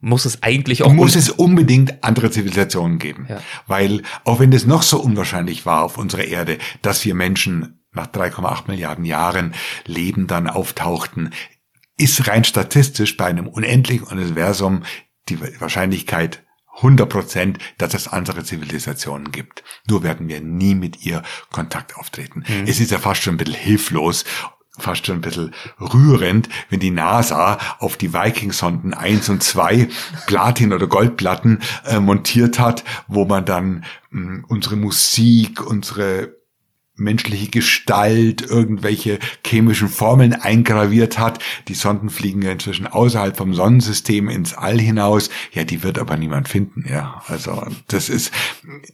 [0.00, 3.40] muss es eigentlich auch muss es unbedingt andere Zivilisationen geben, ja.
[3.68, 8.08] weil auch wenn es noch so unwahrscheinlich war auf unserer Erde, dass wir Menschen nach
[8.08, 9.54] 3,8 Milliarden Jahren
[9.86, 11.30] Leben dann auftauchten,
[11.98, 14.82] ist rein statistisch bei einem unendlichen Universum
[15.28, 16.42] die Wahrscheinlichkeit
[16.76, 19.62] 100 Prozent, dass es andere Zivilisationen gibt.
[19.88, 22.44] Nur werden wir nie mit ihr Kontakt auftreten.
[22.46, 22.64] Mhm.
[22.66, 24.24] Es ist ja fast schon ein bisschen hilflos,
[24.78, 29.88] fast schon ein bisschen rührend, wenn die NASA auf die Viking-Sonden 1 und 2
[30.26, 36.41] Platin- oder Goldplatten äh, montiert hat, wo man dann mh, hm, unsere Musik, unsere
[36.94, 41.42] menschliche Gestalt, irgendwelche chemischen Formeln eingraviert hat.
[41.68, 45.30] Die Sonden fliegen ja inzwischen außerhalb vom Sonnensystem ins All hinaus.
[45.52, 46.84] Ja, die wird aber niemand finden.
[46.88, 48.32] Ja, also das ist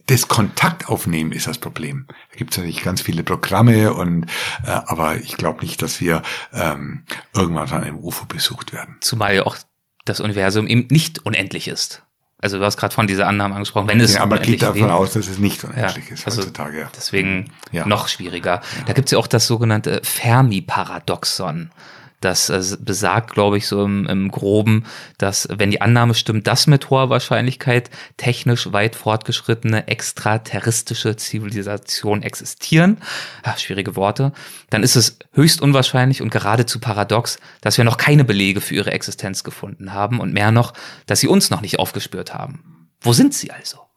[0.07, 2.05] das Kontaktaufnehmen ist das Problem.
[2.31, 4.25] Da gibt es natürlich ganz viele Programme und
[4.65, 6.21] äh, aber ich glaube nicht, dass wir
[6.53, 8.97] ähm, irgendwann von einem UFO besucht werden.
[9.01, 9.57] Zumal ja auch
[10.05, 12.03] das Universum eben nicht unendlich ist.
[12.41, 14.95] Also du hast gerade von dieser Annahme angesprochen, wenn es ja, aber geht davon wäre.
[14.95, 16.79] aus, dass es nicht unendlich ja, ist also heutzutage.
[16.79, 16.89] Ja.
[16.95, 17.85] Deswegen ja.
[17.85, 18.61] noch schwieriger.
[18.85, 21.69] Da gibt es ja auch das sogenannte Fermi-Paradoxon.
[22.21, 24.85] Das äh, besagt, glaube ich, so im, im Groben,
[25.17, 32.97] dass, wenn die Annahme stimmt, dass mit hoher Wahrscheinlichkeit technisch weit fortgeschrittene extraterrestrische Zivilisationen existieren,
[33.43, 34.33] ach, schwierige Worte,
[34.69, 38.91] dann ist es höchst unwahrscheinlich und geradezu paradox, dass wir noch keine Belege für ihre
[38.91, 40.73] Existenz gefunden haben und mehr noch,
[41.05, 42.87] dass sie uns noch nicht aufgespürt haben.
[43.01, 43.88] Wo sind sie also?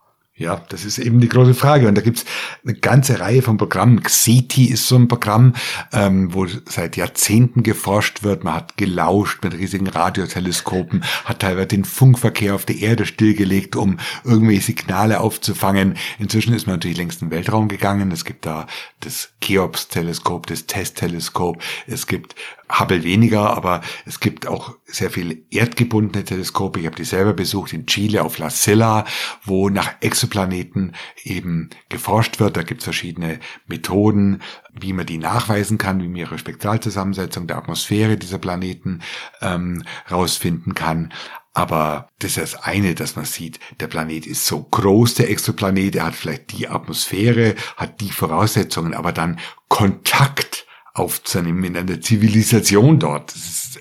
[0.43, 1.87] Ja, das ist eben die große Frage.
[1.87, 2.25] Und da gibt's
[2.65, 4.03] eine ganze Reihe von Programmen.
[4.03, 5.55] XETI ist so ein Programm,
[5.93, 8.43] ähm, wo seit Jahrzehnten geforscht wird.
[8.43, 13.99] Man hat gelauscht mit riesigen Radioteleskopen, hat teilweise den Funkverkehr auf der Erde stillgelegt, um
[14.25, 15.97] irgendwelche Signale aufzufangen.
[16.19, 18.11] Inzwischen ist man natürlich längst in den Weltraum gegangen.
[18.11, 18.67] Es gibt da
[18.99, 21.63] das Cheops-Teleskop, das TESS-Teleskop.
[21.87, 22.35] Es gibt
[22.79, 26.81] Hubble weniger, aber es gibt auch sehr viele erdgebundene Teleskope.
[26.81, 29.05] Ich habe die selber besucht in Chile auf La Silla,
[29.45, 29.95] wo nach
[30.33, 30.93] Exoplaneten
[31.25, 32.57] eben geforscht wird.
[32.57, 34.41] Da gibt es verschiedene Methoden,
[34.73, 39.01] wie man die nachweisen kann, wie man ihre Spektralzusammensetzung der Atmosphäre dieser Planeten
[39.43, 41.13] ähm, rausfinden kann.
[41.53, 45.97] Aber das ist das eine, dass man sieht, der Planet ist so groß, der Exoplanet,
[45.97, 52.99] er hat vielleicht die Atmosphäre, hat die Voraussetzungen, aber dann Kontakt aufzunehmen in einer Zivilisation
[52.99, 53.35] dort.
[53.35, 53.81] Das ist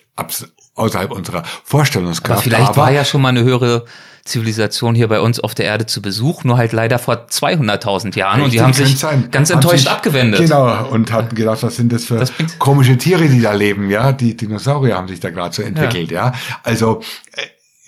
[0.76, 2.32] außerhalb unserer Vorstellungskraft.
[2.32, 3.86] Aber vielleicht war ja schon mal eine höhere
[4.26, 8.42] Zivilisation hier bei uns auf der Erde zu Besuch, nur halt leider vor 200.000 Jahren
[8.42, 9.30] und die haben sich sein.
[9.32, 10.42] ganz enttäuscht sich, abgewendet.
[10.42, 14.12] Genau, und hatten gedacht, was sind das für das komische Tiere, die da leben, ja?
[14.12, 16.28] Die Dinosaurier haben sich da gerade so entwickelt, ja?
[16.28, 16.34] ja?
[16.64, 17.02] Also,
[17.34, 17.42] äh,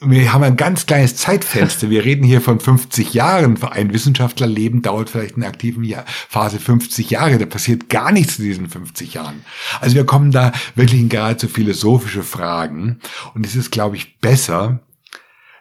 [0.06, 1.90] wir haben ein ganz kleines Zeitfenster.
[1.90, 3.58] Wir reden hier von 50 Jahren.
[3.58, 7.38] Für ein Wissenschaftlerleben dauert vielleicht eine aktive Phase 50 Jahre.
[7.38, 9.46] Da passiert gar nichts in diesen 50 Jahren.
[9.80, 13.00] Also wir kommen da wirklich in geradezu philosophische Fragen.
[13.34, 14.82] Und es ist, glaube ich, besser,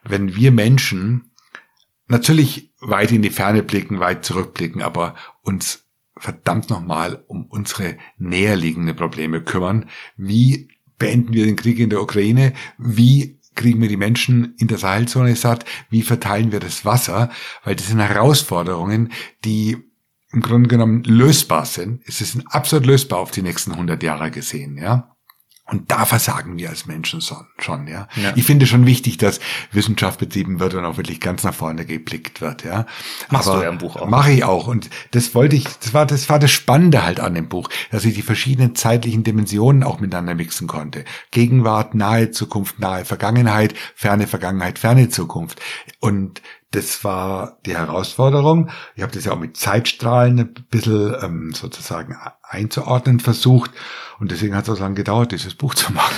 [0.05, 1.33] wenn wir Menschen
[2.09, 5.85] natürlich weit in die Ferne blicken, weit zurückblicken, aber uns
[6.17, 9.89] verdammt nochmal um unsere näherliegende Probleme kümmern.
[10.17, 12.53] Wie beenden wir den Krieg in der Ukraine?
[12.79, 15.65] Wie kriegen wir die Menschen in der Sahelzone satt?
[15.91, 17.31] Wie verteilen wir das Wasser?
[17.65, 19.13] Weil das sind Herausforderungen,
[19.45, 19.79] die
[20.33, 22.03] im Grunde genommen lösbar sind.
[22.07, 25.12] Es ist absolut lösbar auf die nächsten 100 Jahre gesehen, ja.
[25.73, 28.07] Und da versagen wir als Menschen schon, ja?
[28.17, 28.33] ja.
[28.37, 32.43] Ich finde schon wichtig, dass Wissenschaft betrieben wird und auch wirklich ganz nach vorne geblickt
[32.43, 32.85] wird, ja.
[33.31, 34.07] Machst Aber du ja im Buch auch.
[34.07, 34.67] Mache ich auch.
[34.67, 38.05] Und das wollte ich, das war, das war das Spannende halt an dem Buch, dass
[38.05, 41.07] ich die verschiedenen zeitlichen Dimensionen auch miteinander mixen konnte.
[41.31, 45.59] Gegenwart, nahe Zukunft, nahe Vergangenheit, ferne Vergangenheit, ferne Zukunft.
[46.01, 46.43] Und
[46.73, 48.71] das war die Herausforderung.
[48.95, 52.17] Ich habe das ja auch mit Zeitstrahlen ein bisschen ähm, sozusagen
[52.53, 53.71] einzuordnen versucht.
[54.21, 56.15] Und deswegen hat es so lange gedauert, dieses Buch zu machen.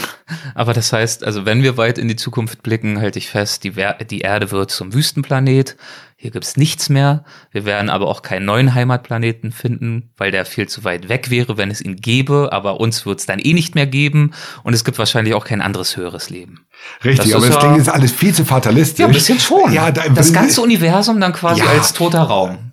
[0.54, 3.72] Aber das heißt, also wenn wir weit in die Zukunft blicken, halte ich fest, die,
[4.10, 5.76] die Erde wird zum Wüstenplanet.
[6.16, 7.24] Hier gibt's nichts mehr.
[7.50, 11.56] Wir werden aber auch keinen neuen Heimatplaneten finden, weil der viel zu weit weg wäre,
[11.56, 12.50] wenn es ihn gäbe.
[12.52, 14.32] Aber uns wird's dann eh nicht mehr geben.
[14.62, 16.66] Und es gibt wahrscheinlich auch kein anderes höheres Leben.
[17.04, 19.00] Richtig, das aber das Ding ist alles viel zu fatalistisch.
[19.00, 19.72] Ja, ein bisschen schon.
[19.72, 22.63] Ja, da, das ganze Universum dann quasi ja, als toter Raum.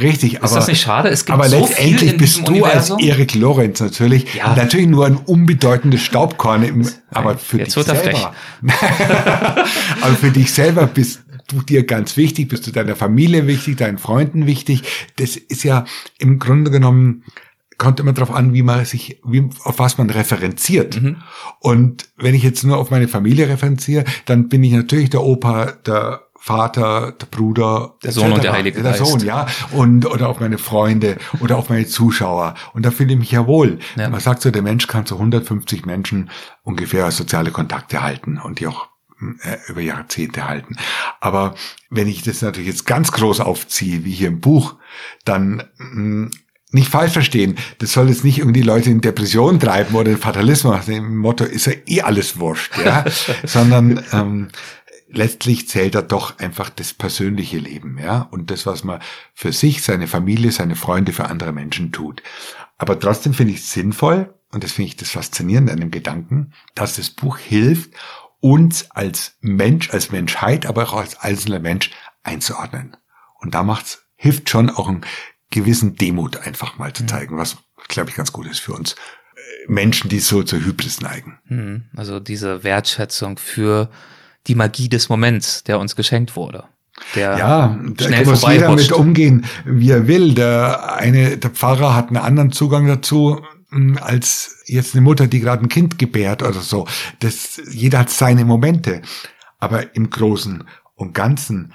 [0.00, 0.46] Richtig, ist aber.
[0.46, 1.08] Ist das nicht schade?
[1.08, 2.98] Es gibt aber so letztendlich bist du Universum.
[2.98, 4.54] als Erik Lorenz natürlich, ja.
[4.54, 8.34] natürlich nur ein unbedeutendes Staubkorn im, aber für dich selber.
[10.00, 13.98] aber für dich selber bist du dir ganz wichtig, bist du deiner Familie wichtig, deinen
[13.98, 14.82] Freunden wichtig.
[15.16, 15.84] Das ist ja
[16.18, 17.24] im Grunde genommen,
[17.78, 21.00] kommt immer darauf an, wie man sich, wie, auf was man referenziert.
[21.00, 21.16] Mhm.
[21.60, 25.72] Und wenn ich jetzt nur auf meine Familie referenziere, dann bin ich natürlich der Opa,
[25.86, 29.00] der Vater, der Bruder, der Sohn und der Heilige Geist.
[29.00, 29.46] Der Sohn, ja.
[29.72, 32.54] Und, oder auf meine Freunde oder auf meine Zuschauer.
[32.72, 33.78] Und da fühle ich mich ja wohl.
[33.96, 34.08] Ja.
[34.08, 36.30] Man sagt so, der Mensch kann zu 150 Menschen
[36.62, 38.88] ungefähr soziale Kontakte halten und die auch
[39.42, 40.76] äh, über Jahrzehnte halten.
[41.20, 41.54] Aber
[41.90, 44.76] wenn ich das natürlich jetzt ganz groß aufziehe, wie hier im Buch,
[45.24, 46.30] dann mh, mm,
[46.70, 50.84] nicht falsch verstehen, das soll jetzt nicht irgendwie Leute in Depression treiben oder in Fatalismus,
[50.84, 53.04] dem Motto ist ja eh alles wurscht, ja,
[53.44, 54.48] sondern ähm,
[55.10, 59.00] letztlich zählt da doch einfach das persönliche Leben, ja, und das, was man
[59.34, 62.22] für sich, seine Familie, seine Freunde, für andere Menschen tut.
[62.76, 66.52] Aber trotzdem finde ich es sinnvoll, und das finde ich das Faszinierende an dem Gedanken,
[66.74, 67.90] dass das Buch hilft,
[68.40, 71.90] uns als Mensch, als Menschheit, aber auch als einzelner Mensch
[72.22, 72.96] einzuordnen.
[73.40, 75.04] Und da macht's, hilft schon auch einen
[75.50, 77.08] gewissen Demut einfach mal zu mhm.
[77.08, 77.56] zeigen, was,
[77.88, 78.96] glaube ich, ganz gut ist für uns äh,
[79.66, 81.38] Menschen, die so zur Hybris neigen.
[81.44, 81.84] Mhm.
[81.96, 83.90] Also diese Wertschätzung für
[84.46, 86.64] die Magie des Moments, der uns geschenkt wurde.
[87.14, 90.34] Der ja, da muss jeder mit umgehen, wie er will.
[90.34, 93.40] Der eine, der Pfarrer hat einen anderen Zugang dazu
[94.00, 96.86] als jetzt eine Mutter, die gerade ein Kind gebärt oder so.
[97.20, 99.02] Das, jeder hat seine Momente.
[99.58, 100.64] Aber im Großen
[100.94, 101.74] und Ganzen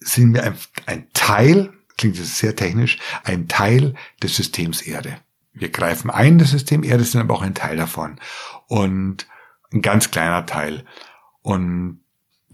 [0.00, 0.54] sind wir ein,
[0.86, 5.16] ein Teil, klingt das sehr technisch, ein Teil des Systems Erde.
[5.52, 8.18] Wir greifen ein, das System Erde, sind aber auch ein Teil davon.
[8.66, 9.26] Und
[9.72, 10.84] ein ganz kleiner Teil.
[11.44, 12.00] Und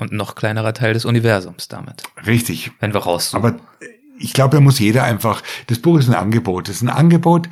[0.01, 2.05] und noch kleinerer Teil des Universums damit.
[2.27, 2.73] Richtig.
[2.81, 3.35] Wenn wir raus.
[3.35, 3.57] Aber
[4.19, 6.71] ich glaube, da muss jeder einfach, das Buch ist ein Angebot.
[6.71, 7.51] Es ist ein Angebot,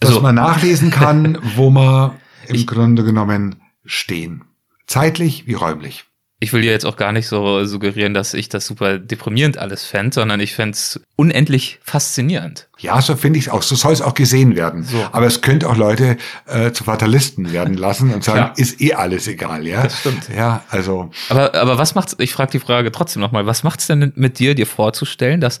[0.00, 2.12] dass also, man nachlesen kann, wo man
[2.48, 4.46] im ich, Grunde genommen stehen.
[4.88, 6.05] Zeitlich wie räumlich.
[6.38, 9.84] Ich will dir jetzt auch gar nicht so suggerieren, dass ich das super deprimierend alles
[9.86, 12.68] fände, sondern ich fände es unendlich faszinierend.
[12.78, 13.62] Ja, so finde ich es auch.
[13.62, 14.84] So soll es auch gesehen werden.
[14.84, 15.02] So.
[15.12, 19.28] Aber es könnte auch Leute äh, zu Fatalisten werden lassen und sagen, ist eh alles
[19.28, 19.84] egal, ja.
[19.84, 20.28] Das stimmt.
[20.28, 21.10] Ja, also.
[21.30, 24.54] Aber, aber was macht's, ich frage die Frage trotzdem nochmal, was macht's denn mit dir,
[24.54, 25.58] dir vorzustellen, dass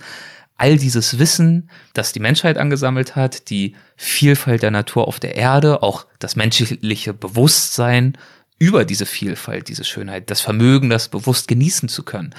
[0.58, 5.82] all dieses Wissen, das die Menschheit angesammelt hat, die Vielfalt der Natur auf der Erde,
[5.82, 8.16] auch das menschliche Bewusstsein
[8.58, 12.34] über diese Vielfalt, diese Schönheit, das Vermögen, das bewusst genießen zu können.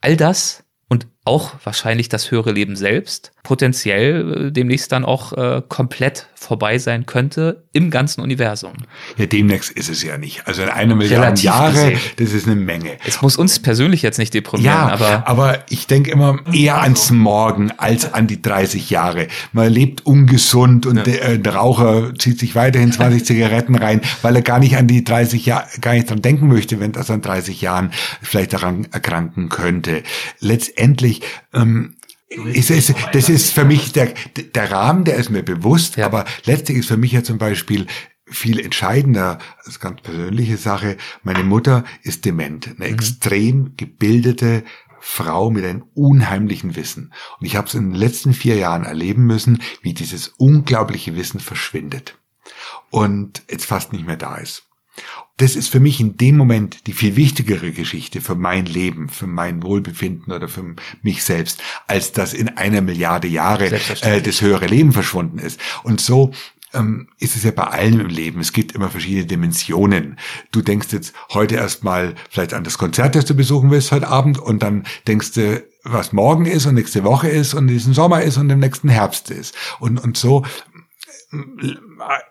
[0.00, 0.63] All das
[1.24, 7.06] auch wahrscheinlich das höhere Leben selbst potenziell äh, demnächst dann auch äh, komplett vorbei sein
[7.06, 8.72] könnte im ganzen Universum.
[9.16, 10.46] Ja, demnächst ist es ja nicht.
[10.46, 12.00] Also in einer Milliarde Jahre, gesehen.
[12.16, 12.96] das ist eine Menge.
[13.06, 15.26] Es muss uns persönlich jetzt nicht deprimieren, ja, aber.
[15.26, 19.28] Aber ich denke immer eher ans Morgen als an die 30 Jahre.
[19.52, 21.02] Man lebt ungesund und ja.
[21.02, 24.86] der, äh, der, Raucher zieht sich weiterhin 20 Zigaretten rein, weil er gar nicht an
[24.86, 27.90] die 30 Jahre, gar nicht dran denken möchte, wenn er in 30 Jahren
[28.22, 30.02] vielleicht daran erkranken könnte.
[30.40, 31.13] Letztendlich
[31.52, 31.96] ähm,
[32.28, 34.12] ist, ist, das ist für mich der,
[34.54, 36.06] der Rahmen, der ist mir bewusst, ja.
[36.06, 37.86] aber letztlich ist für mich ja zum Beispiel
[38.26, 42.94] viel entscheidender, ist ganz persönliche Sache, meine Mutter ist dement, eine mhm.
[42.94, 44.64] extrem gebildete
[45.00, 47.12] Frau mit einem unheimlichen Wissen.
[47.38, 51.40] Und ich habe es in den letzten vier Jahren erleben müssen, wie dieses unglaubliche Wissen
[51.40, 52.18] verschwindet
[52.90, 54.64] und jetzt fast nicht mehr da ist.
[55.36, 59.26] Das ist für mich in dem Moment die viel wichtigere Geschichte für mein Leben, für
[59.26, 63.72] mein Wohlbefinden oder für mich selbst, als dass in einer Milliarde Jahre
[64.02, 65.58] äh, das höhere Leben verschwunden ist.
[65.82, 66.30] Und so
[66.74, 68.40] ähm, ist es ja bei allem im Leben.
[68.40, 70.18] Es gibt immer verschiedene Dimensionen.
[70.50, 74.38] Du denkst jetzt heute erstmal vielleicht an das Konzert, das du besuchen willst heute Abend
[74.38, 78.38] und dann denkst du, was morgen ist und nächste Woche ist und diesen Sommer ist
[78.38, 79.54] und im nächsten Herbst ist.
[79.80, 80.44] Und, und so,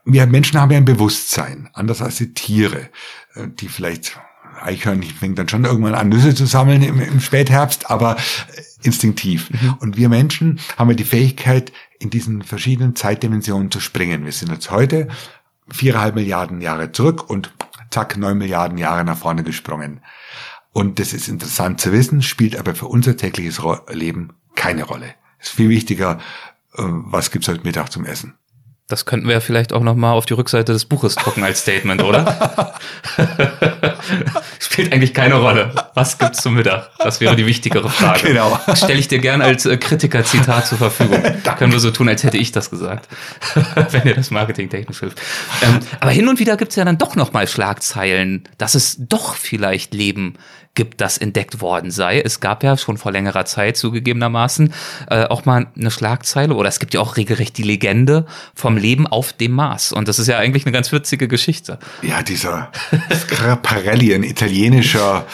[0.05, 2.89] wir Menschen haben ja ein Bewusstsein, anders als die Tiere,
[3.35, 4.19] äh, die vielleicht
[4.61, 9.49] Eichhörnchen fängt dann schon irgendwann an, Nüsse zu sammeln im, im Spätherbst, aber äh, instinktiv.
[9.49, 9.73] Mhm.
[9.79, 14.25] Und wir Menschen haben ja die Fähigkeit, in diesen verschiedenen Zeitdimensionen zu springen.
[14.25, 15.07] Wir sind jetzt heute
[15.69, 17.53] viereinhalb Milliarden Jahre zurück und
[17.89, 20.01] zack, neun Milliarden Jahre nach vorne gesprungen.
[20.73, 25.13] Und das ist interessant zu wissen, spielt aber für unser tägliches Leben keine Rolle.
[25.39, 26.19] Es ist viel wichtiger,
[26.73, 28.35] äh, was gibt's heute Mittag zum Essen.
[28.93, 31.61] Das könnten wir ja vielleicht auch noch mal auf die Rückseite des Buches drucken als
[31.61, 32.75] Statement, oder?
[34.59, 35.73] Spielt eigentlich keine Rolle.
[35.95, 36.91] Was gibt's zum Mittag?
[36.99, 38.27] Das wäre die wichtigere Frage.
[38.27, 38.59] Genau.
[38.75, 41.23] Stelle ich dir gerne als äh, Kritiker-Zitat zur Verfügung.
[41.43, 43.09] Da können wir so tun, als hätte ich das gesagt,
[43.89, 45.19] wenn dir das marketingtechnisch hilft.
[45.63, 49.35] Ähm, aber hin und wieder gibt's ja dann doch noch mal Schlagzeilen, dass es doch
[49.35, 50.35] vielleicht Leben
[50.75, 52.19] gibt, das entdeckt worden sei.
[52.19, 54.73] Es gab ja schon vor längerer Zeit zugegebenermaßen
[55.09, 59.05] äh, auch mal eine Schlagzeile oder es gibt ja auch regelrecht die Legende vom Leben
[59.05, 59.91] auf dem Mars.
[59.91, 61.77] Und das ist ja eigentlich eine ganz witzige Geschichte.
[62.01, 62.71] Ja, dieser
[63.29, 65.25] Schiaparelli, ein italienischer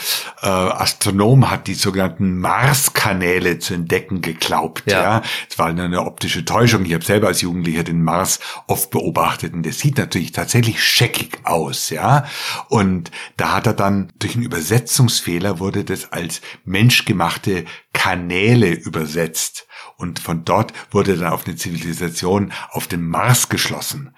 [0.41, 4.91] äh, Astronom, hat die sogenannten Mars-Kanäle zu entdecken geglaubt.
[4.91, 5.63] Ja, es ja.
[5.63, 6.83] war eine optische Täuschung.
[6.85, 11.39] Ich habe selber als Jugendlicher den Mars oft beobachtet und der sieht natürlich tatsächlich scheckig
[11.43, 11.89] aus.
[11.91, 12.25] Ja,
[12.67, 15.28] und da hat er dann durch einen Übersetzungsfehler
[15.59, 19.67] wurde das als menschgemachte Kanäle übersetzt.
[19.97, 24.13] Und von dort wurde dann auf eine Zivilisation auf dem Mars geschlossen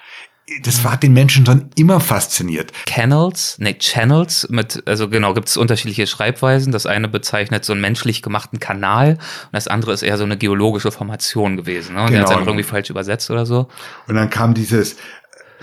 [0.64, 2.72] das war den Menschen schon immer fasziniert.
[2.86, 6.72] Canals, nee, Channels, mit, also genau, gibt es unterschiedliche Schreibweisen.
[6.72, 10.38] Das eine bezeichnet so einen menschlich gemachten Kanal und das andere ist eher so eine
[10.38, 11.96] geologische Formation gewesen.
[11.96, 12.02] Ne?
[12.02, 12.26] Und genau.
[12.26, 13.68] der hat es irgendwie falsch übersetzt oder so.
[14.08, 14.98] Und dann kam dieses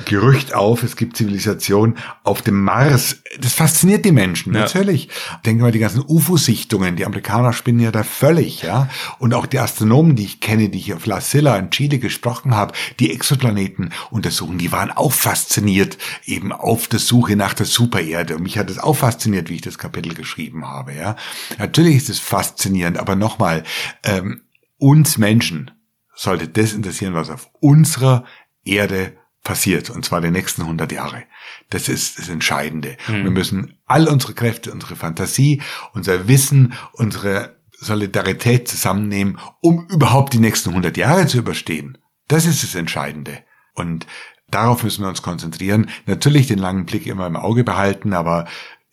[0.05, 3.23] Gerücht auf, es gibt Zivilisation auf dem Mars.
[3.41, 4.61] Das fasziniert die Menschen, ja.
[4.61, 5.09] natürlich.
[5.45, 8.89] Denken wir die ganzen UFO-Sichtungen, die Amerikaner spinnen ja da völlig, ja.
[9.19, 12.55] Und auch die Astronomen, die ich kenne, die ich auf La Silla in Chile gesprochen
[12.55, 18.37] habe, die Exoplaneten untersuchen, die waren auch fasziniert, eben auf der Suche nach der Supererde.
[18.37, 21.17] Und mich hat es auch fasziniert, wie ich das Kapitel geschrieben habe, ja.
[21.59, 23.65] Natürlich ist es faszinierend, aber nochmal,
[24.05, 24.43] ähm,
[24.79, 25.73] uns Menschen
[26.15, 28.25] sollte das interessieren, was auf unserer
[28.65, 29.17] Erde
[29.49, 31.23] passiert, und zwar die nächsten 100 Jahre.
[31.71, 32.99] Das ist das Entscheidende.
[33.09, 33.25] Mhm.
[33.25, 35.63] Wir müssen all unsere Kräfte, unsere Fantasie,
[35.95, 41.97] unser Wissen, unsere Solidarität zusammennehmen, um überhaupt die nächsten 100 Jahre zu überstehen.
[42.29, 43.39] Das ist das Entscheidende.
[43.73, 44.07] Und
[44.51, 45.89] darauf müssen wir uns konzentrieren.
[46.05, 48.47] Natürlich den langen Blick immer im Auge behalten, aber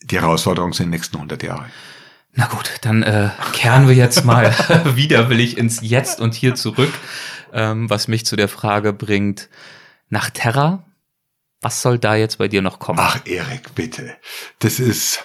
[0.03, 1.65] die Herausforderung sind die nächsten 100 Jahre.
[2.33, 4.55] Na gut, dann äh, kehren wir jetzt mal
[4.95, 6.93] widerwillig ins Jetzt und hier zurück,
[7.51, 9.49] ähm, was mich zu der Frage bringt,
[10.09, 10.83] nach Terra.
[11.61, 12.99] Was soll da jetzt bei dir noch kommen?
[13.01, 14.15] Ach, Erik, bitte.
[14.59, 15.23] Das ist.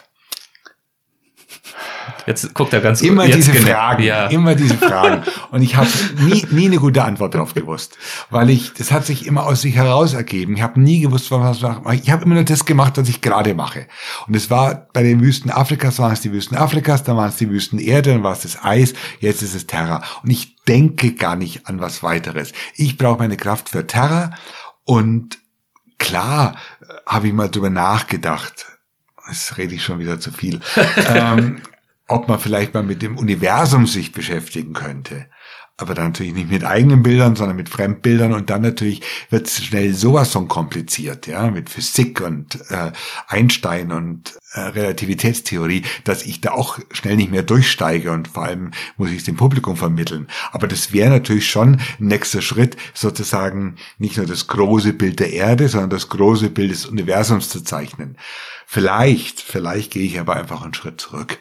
[2.26, 3.66] Jetzt guckt er ganz Immer diese genau.
[3.66, 4.26] Fragen, ja.
[4.26, 5.22] immer diese Fragen.
[5.50, 5.88] Und ich habe
[6.20, 7.98] nie, nie eine gute Antwort darauf gewusst.
[8.30, 10.56] Weil ich, das hat sich immer aus sich heraus ergeben.
[10.56, 11.94] Ich habe nie gewusst, was ich mache.
[11.96, 13.86] Ich habe immer nur das gemacht, was ich gerade mache.
[14.26, 17.36] Und es war bei den Wüsten Afrikas waren es die Wüsten Afrikas, dann waren es
[17.36, 20.02] die Wüsten Erde, dann war es das Eis, jetzt ist es Terra.
[20.22, 22.52] Und ich denke gar nicht an was weiteres.
[22.76, 24.32] Ich brauche meine Kraft für Terra
[24.84, 25.38] und
[25.98, 28.66] klar äh, habe ich mal drüber nachgedacht,
[29.28, 30.60] jetzt rede ich schon wieder zu viel,
[31.08, 31.62] ähm,
[32.08, 35.26] ob man vielleicht mal mit dem Universum sich beschäftigen könnte
[35.80, 39.64] aber dann natürlich nicht mit eigenen Bildern, sondern mit Fremdbildern und dann natürlich wird es
[39.64, 42.92] schnell sowas von kompliziert, ja, mit Physik und äh,
[43.26, 48.72] Einstein und äh, Relativitätstheorie, dass ich da auch schnell nicht mehr durchsteige und vor allem
[48.96, 50.28] muss ich es dem Publikum vermitteln.
[50.52, 55.32] Aber das wäre natürlich schon ein nächster Schritt, sozusagen nicht nur das große Bild der
[55.32, 58.16] Erde, sondern das große Bild des Universums zu zeichnen.
[58.66, 61.38] Vielleicht, vielleicht gehe ich aber einfach einen Schritt zurück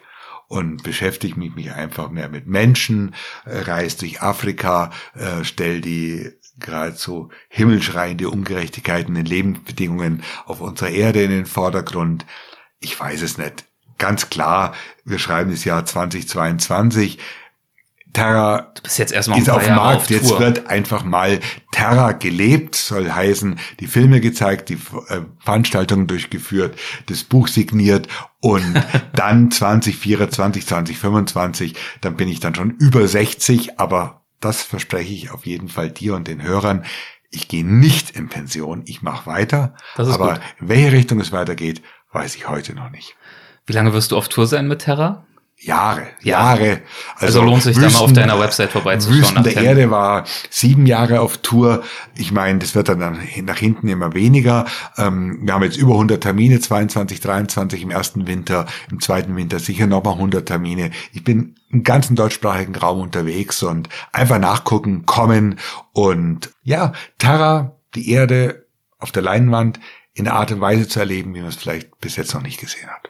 [0.49, 6.31] und beschäftige mich, mich einfach mehr mit Menschen, äh, reise durch Afrika, äh, stell die
[6.59, 12.25] geradezu himmelschreiende Ungerechtigkeiten in Lebensbedingungen auf unserer Erde in den Vordergrund.
[12.79, 13.65] Ich weiß es nicht.
[13.99, 14.73] Ganz klar,
[15.05, 17.19] wir schreiben das Jahr 2022.
[18.13, 20.01] Terra du bist jetzt erstmal ist auf dem Markt.
[20.03, 21.39] Auf jetzt wird einfach mal
[21.71, 24.75] Terra gelebt, soll heißen, die Filme gezeigt, die
[25.09, 28.07] äh, Veranstaltungen durchgeführt, das Buch signiert
[28.39, 28.73] und
[29.13, 35.45] dann 2024, 2025, dann bin ich dann schon über 60, aber das verspreche ich auf
[35.45, 36.85] jeden Fall dir und den Hörern.
[37.29, 40.41] Ich gehe nicht in Pension, ich mache weiter, aber gut.
[40.61, 43.15] in welche Richtung es weitergeht, weiß ich heute noch nicht.
[43.67, 45.27] Wie lange wirst du auf Tour sein mit Terra?
[45.61, 46.81] Jahre, Jahre.
[47.15, 49.21] Also, also lohnt sich Wüsten, da mal auf deiner Website vorbeizuschauen.
[49.21, 51.83] Wüsten der Erde war sieben Jahre auf Tour.
[52.15, 54.65] Ich meine, das wird dann nach hinten immer weniger.
[54.97, 59.59] Ähm, wir haben jetzt über 100 Termine, 22, 23 im ersten Winter, im zweiten Winter
[59.59, 60.91] sicher nochmal 100 Termine.
[61.11, 65.59] Ich bin im ganzen deutschsprachigen Raum unterwegs und einfach nachgucken, kommen
[65.91, 68.65] und ja, Terra, die Erde
[68.97, 69.79] auf der Leinwand
[70.13, 72.61] in einer Art und Weise zu erleben, wie man es vielleicht bis jetzt noch nicht
[72.61, 73.09] gesehen hat.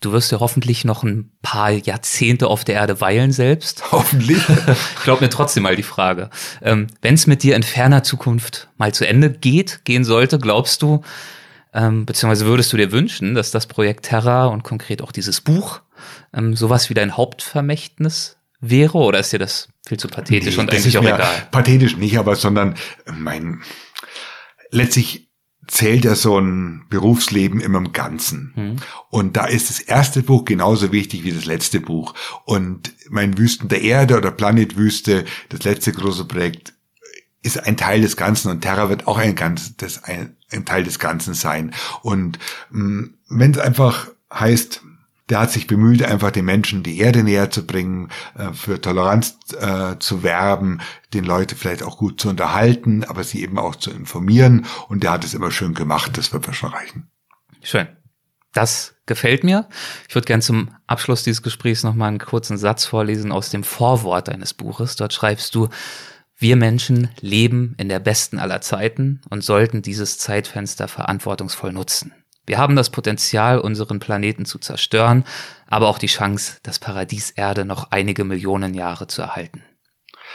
[0.00, 3.82] Du wirst ja hoffentlich noch ein paar Jahrzehnte auf der Erde weilen selbst.
[3.92, 4.38] Hoffentlich.
[4.48, 6.30] ich glaube mir trotzdem mal die Frage.
[6.62, 10.82] Ähm, Wenn es mit dir in ferner Zukunft mal zu Ende geht, gehen sollte, glaubst
[10.82, 11.02] du,
[11.72, 15.80] ähm, beziehungsweise würdest du dir wünschen, dass das Projekt Terra und konkret auch dieses Buch
[16.34, 18.98] ähm, sowas wie dein Hauptvermächtnis wäre?
[18.98, 21.48] Oder ist dir das viel zu pathetisch nee, und eigentlich auch egal?
[21.50, 22.74] Pathetisch nicht, aber sondern
[23.10, 23.62] mein
[24.70, 25.25] letztlich
[25.68, 28.52] zählt ja so ein Berufsleben immer im Ganzen.
[28.54, 28.76] Mhm.
[29.10, 32.14] Und da ist das erste Buch genauso wichtig wie das letzte Buch.
[32.44, 36.74] Und mein Wüsten der Erde oder Planet Wüste, das letzte große Projekt,
[37.42, 40.84] ist ein Teil des Ganzen und Terra wird auch ein, ganz, das ein, ein Teil
[40.84, 41.72] des Ganzen sein.
[42.02, 42.38] Und
[42.70, 44.82] mm, wenn es einfach heißt,
[45.28, 49.38] der hat sich bemüht, einfach den Menschen die Erde näher zu bringen, äh, für Toleranz
[49.58, 50.80] äh, zu werben,
[51.14, 54.66] den Leute vielleicht auch gut zu unterhalten, aber sie eben auch zu informieren.
[54.88, 56.16] Und der hat es immer schön gemacht.
[56.16, 57.10] Das wird mir schon reichen.
[57.62, 57.88] Schön.
[58.52, 59.68] Das gefällt mir.
[60.08, 64.28] Ich würde gern zum Abschluss dieses Gesprächs nochmal einen kurzen Satz vorlesen aus dem Vorwort
[64.28, 64.96] deines Buches.
[64.96, 65.68] Dort schreibst du,
[66.38, 72.14] wir Menschen leben in der besten aller Zeiten und sollten dieses Zeitfenster verantwortungsvoll nutzen.
[72.46, 75.24] Wir haben das Potenzial, unseren Planeten zu zerstören,
[75.66, 79.62] aber auch die Chance, das Paradies Erde noch einige Millionen Jahre zu erhalten.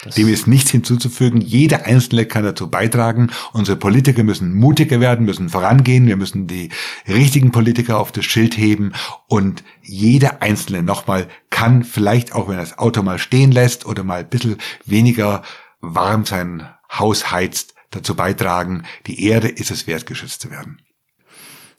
[0.03, 1.41] Das Dem ist nichts hinzuzufügen.
[1.41, 3.29] Jeder Einzelne kann dazu beitragen.
[3.53, 6.07] Unsere Politiker müssen mutiger werden, müssen vorangehen.
[6.07, 6.69] Wir müssen die
[7.07, 8.93] richtigen Politiker auf das Schild heben.
[9.27, 14.03] Und jeder Einzelne nochmal kann vielleicht auch, wenn er das Auto mal stehen lässt oder
[14.03, 15.43] mal ein bisschen weniger
[15.81, 18.83] warm sein Haus heizt, dazu beitragen.
[19.05, 20.79] Die Erde ist es wert, geschützt zu werden.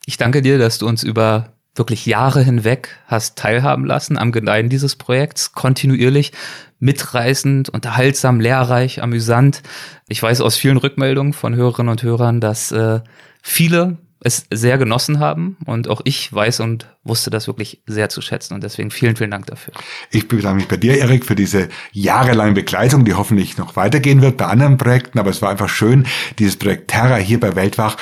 [0.06, 4.68] Ich danke dir, dass du uns über wirklich Jahre hinweg hast teilhaben lassen am Gedeihen
[4.68, 6.32] dieses Projekts, kontinuierlich,
[6.80, 9.62] mitreißend, unterhaltsam, lehrreich, amüsant.
[10.08, 13.00] Ich weiß aus vielen Rückmeldungen von Hörerinnen und Hörern, dass äh,
[13.42, 18.20] viele es sehr genossen haben und auch ich weiß und wusste das wirklich sehr zu
[18.20, 19.74] schätzen und deswegen vielen, vielen Dank dafür.
[20.10, 24.36] Ich bedanke mich bei dir, Erik, für diese jahrelange Begleitung, die hoffentlich noch weitergehen wird
[24.36, 26.06] bei anderen Projekten, aber es war einfach schön,
[26.38, 27.96] dieses Projekt Terra hier bei Weltwach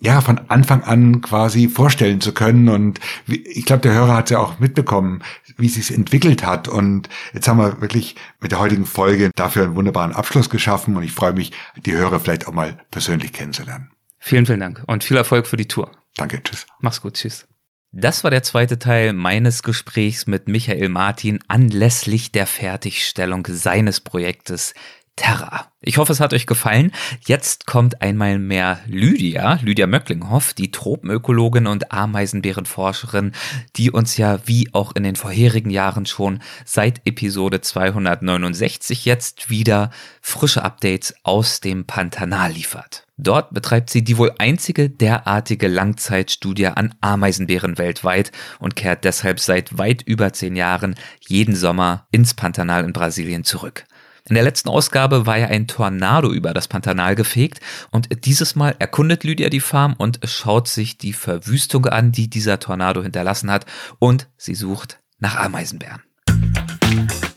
[0.00, 2.68] ja, von Anfang an quasi vorstellen zu können.
[2.68, 5.22] Und ich glaube, der Hörer hat ja auch mitbekommen,
[5.56, 6.68] wie es sich entwickelt hat.
[6.68, 10.96] Und jetzt haben wir wirklich mit der heutigen Folge dafür einen wunderbaren Abschluss geschaffen.
[10.96, 11.52] Und ich freue mich,
[11.84, 13.90] die Hörer vielleicht auch mal persönlich kennenzulernen.
[14.18, 15.90] Vielen, vielen Dank und viel Erfolg für die Tour.
[16.16, 16.66] Danke, tschüss.
[16.80, 17.46] Mach's gut, tschüss.
[17.92, 24.74] Das war der zweite Teil meines Gesprächs mit Michael Martin anlässlich der Fertigstellung seines Projektes
[25.14, 25.72] Terra.
[25.88, 26.90] Ich hoffe, es hat euch gefallen.
[27.26, 33.30] Jetzt kommt einmal mehr Lydia, Lydia Möcklinghoff, die Tropenökologin und Ameisenbärenforscherin,
[33.76, 39.90] die uns ja wie auch in den vorherigen Jahren schon seit Episode 269 jetzt wieder
[40.20, 43.06] frische Updates aus dem Pantanal liefert.
[43.16, 49.78] Dort betreibt sie die wohl einzige derartige Langzeitstudie an Ameisenbären weltweit und kehrt deshalb seit
[49.78, 53.84] weit über zehn Jahren jeden Sommer ins Pantanal in Brasilien zurück.
[54.28, 57.60] In der letzten Ausgabe war ja ein Tornado über das Pantanal gefegt
[57.90, 62.58] und dieses Mal erkundet Lydia die Farm und schaut sich die Verwüstung an, die dieser
[62.58, 63.66] Tornado hinterlassen hat
[64.00, 66.02] und sie sucht nach Ameisenbären.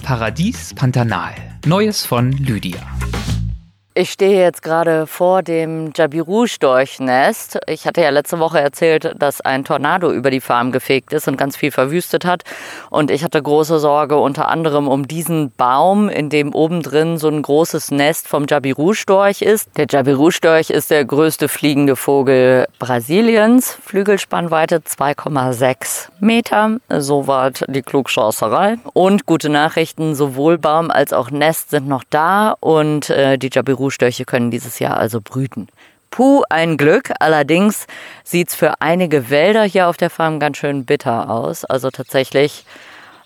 [0.03, 1.35] Paradies Pantanal.
[1.65, 2.79] Neues von Lydia.
[3.99, 7.59] Ich stehe jetzt gerade vor dem Jabiru-Storchnest.
[7.67, 11.35] Ich hatte ja letzte Woche erzählt, dass ein Tornado über die Farm gefegt ist und
[11.35, 12.43] ganz viel verwüstet hat.
[12.89, 17.27] Und ich hatte große Sorge unter anderem um diesen Baum, in dem oben drin so
[17.27, 19.67] ein großes Nest vom Jabiru-Storch ist.
[19.75, 23.77] Der Jabiru-Storch ist der größte fliegende Vogel Brasiliens.
[23.83, 26.77] Flügelspannweite 2,6 Meter.
[26.87, 28.77] So war die Klugschaußerei.
[28.93, 33.88] Und gute Nachrichten, sowohl Baum als auch Nest sind noch da und äh, die Jabiru
[33.89, 35.67] Kuhstörche können dieses Jahr also brüten.
[36.11, 37.11] Puh, ein Glück.
[37.19, 37.87] Allerdings
[38.23, 41.65] sieht es für einige Wälder hier auf der Farm ganz schön bitter aus.
[41.65, 42.65] Also tatsächlich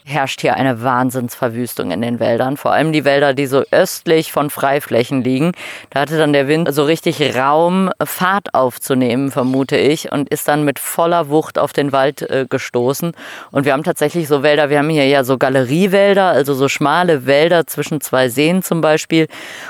[0.06, 2.58] herrscht hier eine Wahnsinnsverwüstung in den Wäldern.
[2.58, 5.54] Vor allem die Wälder, die so östlich von Freiflächen liegen.
[5.90, 10.66] Da hatte dann der Wind so richtig Raum, Fahrt aufzunehmen, vermute ich, und ist dann
[10.66, 13.14] mit voller Wucht auf den Wald äh, gestoßen.
[13.52, 17.26] Und wir haben tatsächlich so Wälder, wir haben hier ja so Galeriewälder, also so schmale
[17.26, 19.28] Wälder zwischen zwei Seen zum Beispiel.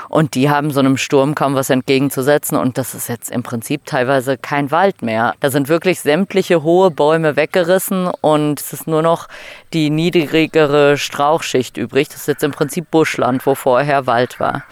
[0.08, 2.56] Und die haben so einem Sturm kaum was entgegenzusetzen.
[2.56, 5.34] Und das ist jetzt im Prinzip teilweise kein Wald mehr.
[5.40, 9.28] Da sind wirklich sämtliche hohe Bäume weggerissen und es ist nur noch
[9.74, 12.08] die niedrigere Strauchschicht übrig.
[12.08, 14.62] Das ist jetzt im Prinzip Buschland, wo vorher Wald war.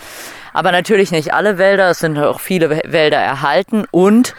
[0.53, 4.35] Aber natürlich nicht alle Wälder, es sind auch viele Wälder erhalten und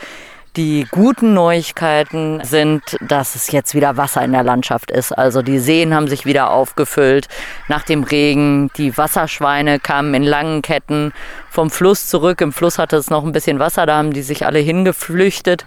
[0.56, 5.12] die guten Neuigkeiten sind, dass es jetzt wieder Wasser in der Landschaft ist.
[5.12, 7.28] Also die Seen haben sich wieder aufgefüllt
[7.68, 8.70] nach dem Regen.
[8.78, 11.12] Die Wasserschweine kamen in langen Ketten
[11.50, 12.42] vom Fluss zurück.
[12.42, 15.66] Im Fluss hatte es noch ein bisschen Wasser, da haben die sich alle hingeflüchtet,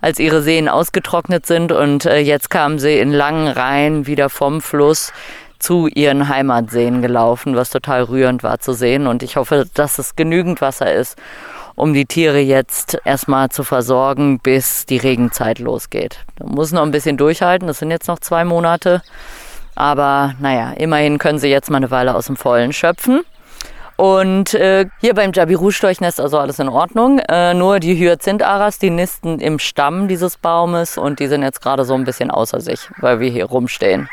[0.00, 1.72] als ihre Seen ausgetrocknet sind.
[1.72, 5.12] Und äh, jetzt kamen sie in langen Reihen wieder vom Fluss
[5.58, 9.06] zu ihren Heimatseen gelaufen, was total rührend war zu sehen.
[9.06, 11.16] Und ich hoffe, dass es genügend Wasser ist,
[11.74, 16.18] um die Tiere jetzt erstmal zu versorgen, bis die Regenzeit losgeht.
[16.36, 19.02] Da muss noch ein bisschen durchhalten, das sind jetzt noch zwei Monate.
[19.74, 23.22] Aber naja, immerhin können sie jetzt mal eine Weile aus dem Vollen schöpfen.
[23.98, 27.18] Und äh, hier beim Jabiru-Storchnest also alles in Ordnung.
[27.18, 31.84] Äh, nur die Hyazintharas, die nisten im Stamm dieses Baumes und die sind jetzt gerade
[31.84, 34.08] so ein bisschen außer sich, weil wir hier rumstehen.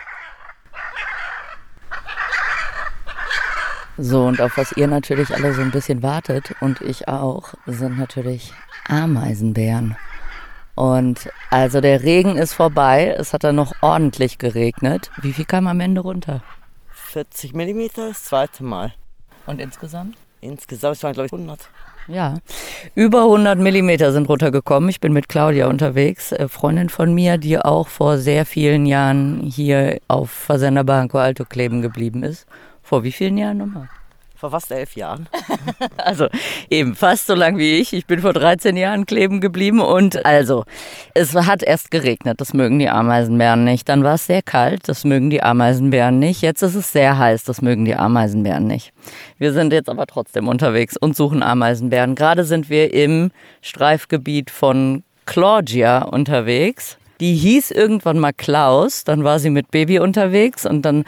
[3.97, 7.97] So, und auf was ihr natürlich alle so ein bisschen wartet und ich auch, sind
[7.97, 8.51] natürlich
[8.89, 9.95] Ameisenbären.
[10.75, 15.09] Und also der Regen ist vorbei, es hat dann noch ordentlich geregnet.
[15.21, 16.43] Wie viel kam am Ende runter?
[16.91, 18.93] 40 mm das zweite Mal.
[19.45, 20.17] Und insgesamt?
[20.41, 21.69] Insgesamt waren glaube ich 100.
[22.07, 22.37] Ja,
[22.93, 24.89] über 100 Millimeter sind runtergekommen.
[24.89, 29.39] Ich bin mit Claudia unterwegs, äh, Freundin von mir, die auch vor sehr vielen Jahren
[29.41, 32.45] hier auf Versender Barranco Alto kleben geblieben ist
[32.86, 33.89] vor wie vielen Jahren nochmal?
[34.36, 35.27] Vor fast elf Jahren.
[35.97, 36.27] also
[36.69, 37.93] eben fast so lang wie ich.
[37.93, 40.65] Ich bin vor 13 Jahren kleben geblieben und also
[41.15, 42.39] es hat erst geregnet.
[42.39, 43.89] Das mögen die Ameisenbären nicht.
[43.89, 44.88] Dann war es sehr kalt.
[44.88, 46.43] Das mögen die Ameisenbären nicht.
[46.43, 47.43] Jetzt ist es sehr heiß.
[47.45, 48.93] Das mögen die Ameisenbären nicht.
[49.39, 52.13] Wir sind jetzt aber trotzdem unterwegs und suchen Ameisenbären.
[52.13, 53.31] Gerade sind wir im
[53.61, 56.97] Streifgebiet von Claudia unterwegs.
[57.21, 59.05] Die hieß irgendwann mal Klaus.
[59.05, 61.05] Dann war sie mit Baby unterwegs und dann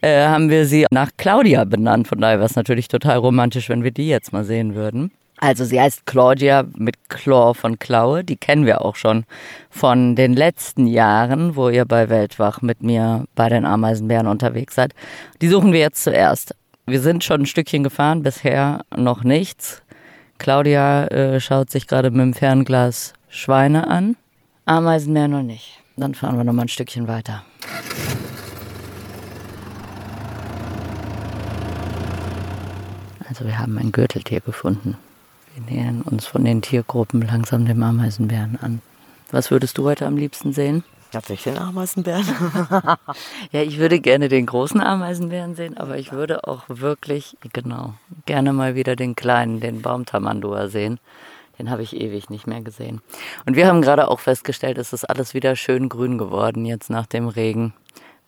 [0.00, 2.08] äh, haben wir sie nach Claudia benannt.
[2.08, 5.10] Von daher wäre es natürlich total romantisch, wenn wir die jetzt mal sehen würden.
[5.40, 8.22] Also sie heißt Claudia mit Chlor von Klaue.
[8.22, 9.24] Die kennen wir auch schon
[9.70, 14.92] von den letzten Jahren, wo ihr bei Weltwach mit mir bei den Ameisenbären unterwegs seid.
[15.40, 16.54] Die suchen wir jetzt zuerst.
[16.86, 19.82] Wir sind schon ein Stückchen gefahren, bisher noch nichts.
[20.38, 24.16] Claudia äh, schaut sich gerade mit dem Fernglas Schweine an.
[24.66, 25.78] Ameisenbären noch nicht.
[25.96, 27.44] Dann fahren wir noch mal ein Stückchen weiter.
[33.40, 34.98] Also wir haben ein Gürteltier gefunden.
[35.54, 38.82] Wir nähern uns von den Tiergruppen langsam dem Ameisenbären an.
[39.30, 40.84] Was würdest du heute am liebsten sehen?
[41.10, 42.26] Tatsächlich den Ameisenbären.
[43.50, 47.94] ja, ich würde gerne den großen Ameisenbären sehen, aber ich würde auch wirklich, genau,
[48.26, 51.00] gerne mal wieder den kleinen, den Baumtamandua sehen.
[51.58, 53.00] Den habe ich ewig nicht mehr gesehen.
[53.46, 57.06] Und wir haben gerade auch festgestellt, es ist alles wieder schön grün geworden jetzt nach
[57.06, 57.72] dem Regen.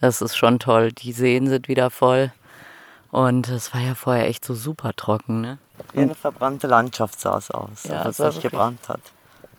[0.01, 0.91] Das ist schon toll.
[0.91, 2.33] Die Seen sind wieder voll.
[3.13, 5.59] Und es war ja vorher echt so super trocken, ne?
[5.93, 9.01] Wie eine verbrannte Landschaft sah es aus, ja, als es sich gebrannt hat.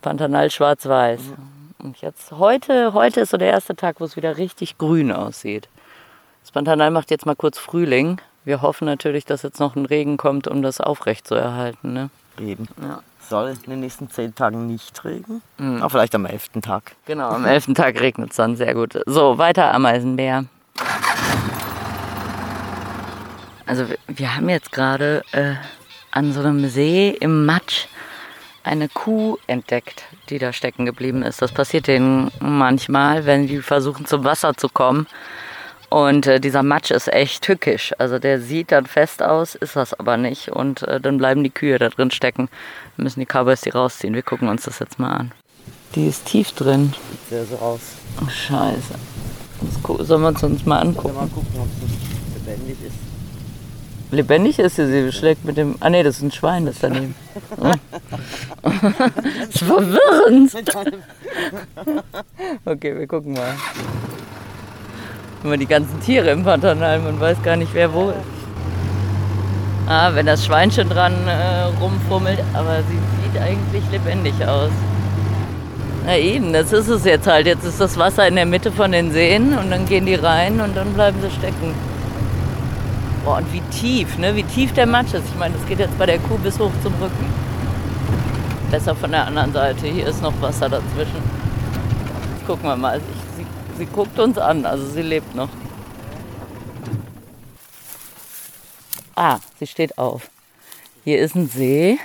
[0.02, 1.22] Pantanal schwarz-weiß.
[1.22, 1.86] Ja.
[1.86, 5.70] Und jetzt, heute, heute ist so der erste Tag, wo es wieder richtig grün aussieht.
[6.42, 8.20] Das Pantanal macht jetzt mal kurz Frühling.
[8.44, 11.94] Wir hoffen natürlich, dass jetzt noch ein Regen kommt, um das aufrecht zu erhalten.
[11.94, 12.10] Ne?
[12.40, 12.68] Eben.
[12.82, 13.04] Ja.
[13.30, 15.78] Soll in den nächsten zehn Tagen nicht regnen, mhm.
[15.78, 16.96] aber vielleicht am elften Tag.
[17.06, 19.00] Genau, am elften Tag regnet es dann sehr gut.
[19.06, 20.46] So, weiter Ameisenbär.
[23.66, 25.56] Also wir haben jetzt gerade äh,
[26.12, 27.88] an so einem See im Matsch
[28.64, 31.42] eine Kuh entdeckt, die da stecken geblieben ist.
[31.42, 35.08] Das passiert denen manchmal, wenn die versuchen zum Wasser zu kommen.
[35.90, 37.94] Und äh, dieser Matsch ist echt tückisch.
[38.00, 40.50] Also der sieht dann fest aus, ist das aber nicht.
[40.50, 42.50] Und äh, dann bleiben die Kühe da drin stecken.
[42.98, 44.16] Dann müssen die Cowboys die rausziehen.
[44.16, 45.32] Wir gucken uns das jetzt mal an.
[45.94, 46.94] Die ist tief drin.
[47.12, 47.82] Sieht sehr so aus.
[48.22, 48.96] Oh, scheiße.
[49.62, 51.16] Das sollen wir uns, mal angucken?
[51.16, 53.03] Mal gucken, ob es lebendig ist.
[54.14, 55.76] Lebendig ist sie, sie schlägt mit dem.
[55.80, 57.16] Ah ne, das ist ein Schwein, das daneben.
[58.62, 60.54] das ist verwirrend.
[62.64, 63.56] Okay, wir gucken mal.
[65.44, 68.18] Immer die ganzen Tiere im Pantanal, man weiß gar nicht, wer wo ist.
[69.88, 74.72] Ah, wenn das Schweinchen dran äh, rumfummelt, aber sie sieht eigentlich lebendig aus.
[76.06, 77.48] Na eben, das ist es jetzt halt.
[77.48, 80.62] Jetzt ist das Wasser in der Mitte von den Seen und dann gehen die rein
[80.62, 81.74] und dann bleiben sie stecken.
[83.24, 84.36] Boah, und wie tief, ne?
[84.36, 85.24] Wie tief der Matsch ist.
[85.26, 87.26] Ich meine, das geht jetzt bei der Kuh bis hoch zum Rücken.
[88.70, 89.88] Besser von der anderen Seite.
[89.88, 91.22] Hier ist noch Wasser dazwischen.
[92.46, 92.98] Gucken wir mal.
[92.98, 93.04] Ich,
[93.38, 93.46] sie,
[93.78, 95.50] sie guckt uns an, also sie lebt noch.
[99.16, 100.30] Ah, sie steht auf.
[101.06, 101.98] Hier ist ein See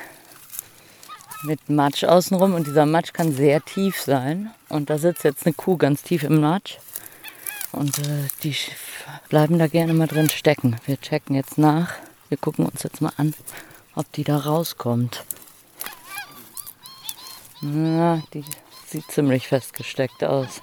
[1.42, 4.50] mit Matsch außenrum und dieser Matsch kann sehr tief sein.
[4.68, 6.78] Und da sitzt jetzt eine Kuh ganz tief im Matsch.
[7.72, 8.54] Und äh, die
[9.28, 10.76] bleiben da gerne mal drin stecken.
[10.86, 11.94] Wir checken jetzt nach.
[12.28, 13.34] Wir gucken uns jetzt mal an,
[13.94, 15.24] ob die da rauskommt.
[17.60, 18.44] Na, die
[18.86, 20.60] sieht ziemlich festgesteckt aus.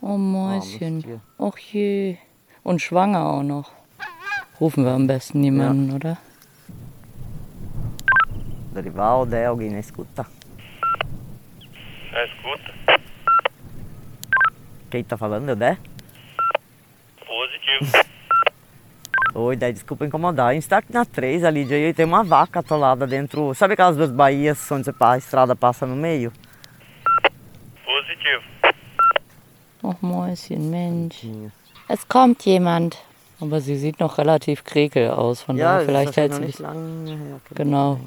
[0.00, 1.20] Oh Mäuschen.
[1.38, 2.16] Och je.
[2.62, 3.70] Und schwanger auch noch.
[4.60, 5.96] Rufen wir am besten jemanden, ja.
[5.96, 6.16] oder?
[8.74, 10.26] Derival de alguém na escuta.
[12.12, 13.00] Escuta.
[14.90, 15.78] Quem tá falando, é o Dé?
[17.32, 17.90] Positivo.
[19.34, 20.48] Oi, Dé, desculpa incomodar.
[20.48, 23.54] A gente tá aqui na 3 ali, e tem uma vaca atolada dentro.
[23.54, 26.30] Sabe aquelas duas baías onde a estrada passa no meio?
[27.86, 28.42] Positivo.
[29.82, 31.24] Och Mäuschen, Mensch.
[31.88, 32.98] Es kommt jemand.
[33.40, 37.16] Aber sie sieht noch relativ krekel aus, von ja, daher vielleicht hält sie nicht lange
[37.16, 37.40] her.
[37.54, 37.98] Genau.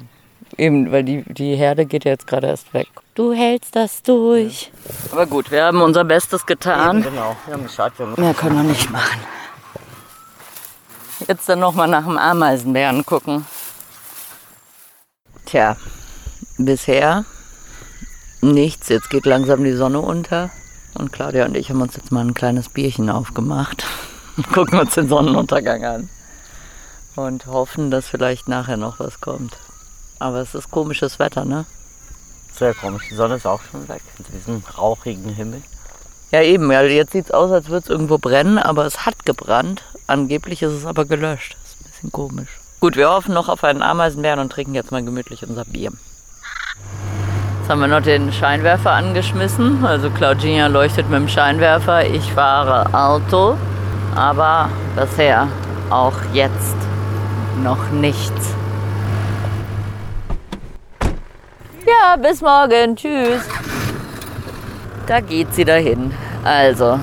[0.58, 2.88] Eben, weil die, die Herde geht ja jetzt gerade erst weg.
[3.14, 4.72] Du hältst das durch.
[4.84, 5.12] Ja.
[5.12, 7.00] Aber gut, wir haben unser Bestes getan.
[7.00, 9.20] Eben, genau, wir haben Bescheid Mehr können wir nicht machen.
[11.26, 13.46] Jetzt dann nochmal nach dem Ameisenbären gucken.
[15.46, 15.76] Tja,
[16.58, 17.24] bisher
[18.40, 18.88] nichts.
[18.88, 20.50] Jetzt geht langsam die Sonne unter.
[20.94, 23.84] Und Claudia und ich haben uns jetzt mal ein kleines Bierchen aufgemacht
[24.52, 26.10] gucken uns den Sonnenuntergang an.
[27.14, 29.56] Und hoffen, dass vielleicht nachher noch was kommt.
[30.18, 31.66] Aber es ist komisches Wetter, ne?
[32.52, 33.04] Sehr komisch.
[33.10, 34.02] Die Sonne ist auch schon weg.
[34.18, 35.62] In diesem rauchigen Himmel.
[36.30, 36.70] Ja, eben.
[36.72, 39.82] Ja, jetzt sieht es aus, als würde es irgendwo brennen, aber es hat gebrannt.
[40.06, 41.56] Angeblich ist es aber gelöscht.
[41.62, 42.60] Das ist ein bisschen komisch.
[42.80, 45.92] Gut, wir hoffen noch auf einen Ameisenbären und trinken jetzt mal gemütlich unser Bier.
[47.60, 49.84] Jetzt haben wir noch den Scheinwerfer angeschmissen.
[49.84, 52.06] Also Claudina leuchtet mit dem Scheinwerfer.
[52.06, 53.56] Ich fahre Auto.
[54.14, 55.48] Aber bisher
[55.90, 56.76] auch jetzt
[57.62, 58.54] noch nichts.
[61.86, 62.96] Ja, bis morgen.
[62.96, 63.42] Tschüss.
[65.06, 66.12] Da geht sie dahin.
[66.42, 66.98] Also,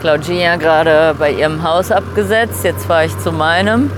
[0.00, 2.62] Claudia gerade bei ihrem Haus abgesetzt.
[2.62, 3.90] Jetzt fahre ich zu meinem.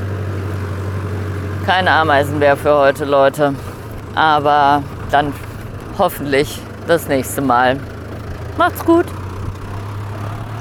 [1.66, 3.54] Kein Ameisenbär für heute, Leute.
[4.14, 5.32] Aber dann
[5.98, 7.78] hoffentlich das nächste Mal.
[8.56, 9.06] Macht's gut.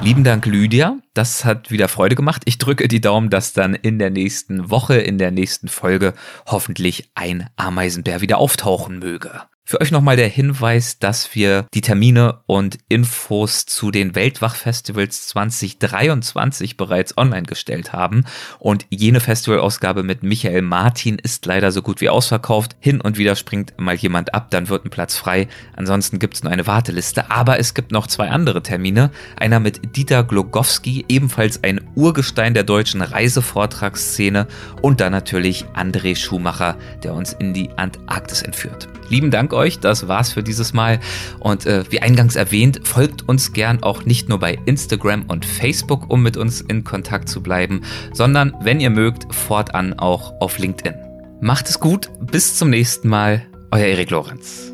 [0.01, 1.00] Lieben Dank, Lydia.
[1.13, 2.43] Das hat wieder Freude gemacht.
[2.45, 6.13] Ich drücke die Daumen, dass dann in der nächsten Woche, in der nächsten Folge
[6.45, 9.41] hoffentlich ein Ameisenbär wieder auftauchen möge.
[9.71, 16.75] Für euch nochmal der Hinweis, dass wir die Termine und Infos zu den Weltwachfestivals 2023
[16.75, 18.25] bereits online gestellt haben.
[18.59, 22.75] Und jene Festivalausgabe mit Michael Martin ist leider so gut wie ausverkauft.
[22.81, 25.47] Hin und wieder springt mal jemand ab, dann wird ein Platz frei.
[25.73, 27.31] Ansonsten gibt es nur eine Warteliste.
[27.31, 29.09] Aber es gibt noch zwei andere Termine.
[29.37, 34.47] Einer mit Dieter Glogowski, ebenfalls ein Urgestein der deutschen Reisevortragsszene.
[34.81, 38.89] Und dann natürlich André Schumacher, der uns in die Antarktis entführt.
[39.07, 40.99] Lieben Dank euch, das war's für dieses Mal.
[41.39, 46.09] Und äh, wie eingangs erwähnt, folgt uns gern auch nicht nur bei Instagram und Facebook,
[46.09, 47.81] um mit uns in Kontakt zu bleiben,
[48.13, 50.95] sondern, wenn ihr mögt, fortan auch auf LinkedIn.
[51.39, 54.73] Macht es gut, bis zum nächsten Mal, euer Erik Lorenz.